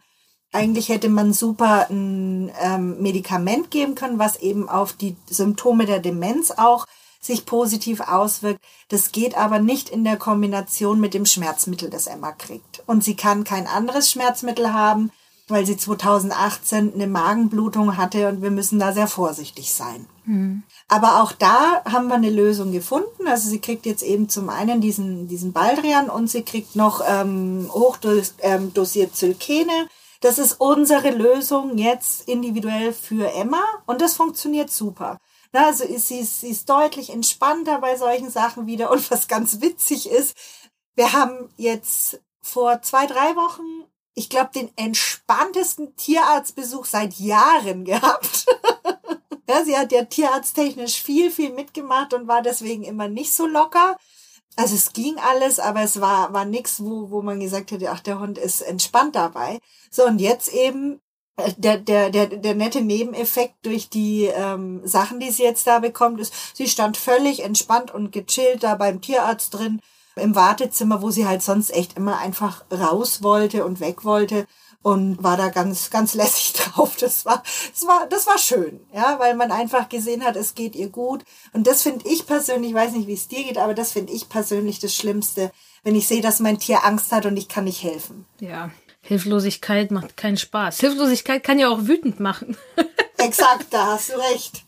[0.53, 5.99] Eigentlich hätte man super ein ähm, Medikament geben können, was eben auf die Symptome der
[5.99, 6.85] Demenz auch
[7.19, 8.63] sich positiv auswirkt.
[8.87, 12.81] Das geht aber nicht in der Kombination mit dem Schmerzmittel, das Emma kriegt.
[12.87, 15.11] Und sie kann kein anderes Schmerzmittel haben,
[15.47, 20.07] weil sie 2018 eine Magenblutung hatte und wir müssen da sehr vorsichtig sein.
[20.87, 23.27] Aber auch da haben wir eine Lösung gefunden.
[23.27, 27.69] Also sie kriegt jetzt eben zum einen diesen, diesen Baldrian und sie kriegt noch ähm,
[27.71, 29.87] hochdosiert ähm, Zylkene.
[30.21, 35.19] Das ist unsere Lösung jetzt individuell für Emma und das funktioniert super.
[35.51, 39.61] Na, also ist sie, sie ist deutlich entspannter bei solchen Sachen wieder und was ganz
[39.61, 40.35] witzig ist,
[40.95, 43.85] wir haben jetzt vor zwei, drei Wochen,
[44.15, 48.45] ich glaube, den entspanntesten Tierarztbesuch seit Jahren gehabt.
[49.49, 53.97] ja, sie hat ja tierarzttechnisch viel, viel mitgemacht und war deswegen immer nicht so locker.
[54.55, 57.99] Also es ging alles, aber es war, war nix, wo, wo man gesagt hätte, ach,
[57.99, 59.59] der Hund ist entspannt dabei.
[59.91, 61.01] So, und jetzt eben
[61.35, 65.79] äh, der, der, der, der nette Nebeneffekt durch die ähm, Sachen, die sie jetzt da
[65.79, 69.81] bekommt, ist, sie stand völlig entspannt und gechillt da beim Tierarzt drin
[70.15, 74.47] im Wartezimmer, wo sie halt sonst echt immer einfach raus wollte und weg wollte
[74.85, 76.95] und war da ganz, ganz lässig drauf.
[76.97, 77.41] Das war,
[77.71, 81.23] das war, das war schön, ja, weil man einfach gesehen hat, es geht ihr gut.
[81.53, 84.13] Und das finde ich persönlich, ich weiß nicht, wie es dir geht, aber das finde
[84.13, 85.51] ich persönlich das Schlimmste,
[85.83, 88.25] wenn ich sehe, dass mein Tier Angst hat und ich kann nicht helfen.
[88.39, 88.69] Ja,
[89.01, 90.79] Hilflosigkeit macht keinen Spaß.
[90.79, 92.55] Hilflosigkeit kann ja auch wütend machen.
[93.17, 94.64] Exakt, da hast du recht.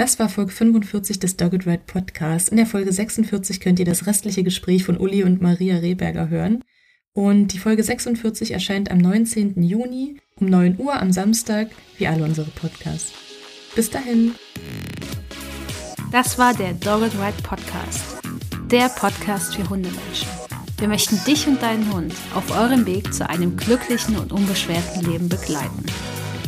[0.00, 2.48] Das war Folge 45 des Dogged Ride Podcasts.
[2.48, 6.64] In der Folge 46 könnt ihr das restliche Gespräch von Uli und Maria Rehberger hören.
[7.12, 9.62] Und die Folge 46 erscheint am 19.
[9.62, 13.12] Juni um 9 Uhr am Samstag, wie alle unsere Podcasts.
[13.74, 14.34] Bis dahin.
[16.10, 18.02] Das war der Dogged Ride Podcast.
[18.70, 20.30] Der Podcast für Hundemenschen.
[20.78, 25.28] Wir möchten dich und deinen Hund auf eurem Weg zu einem glücklichen und unbeschwerten Leben
[25.28, 25.84] begleiten.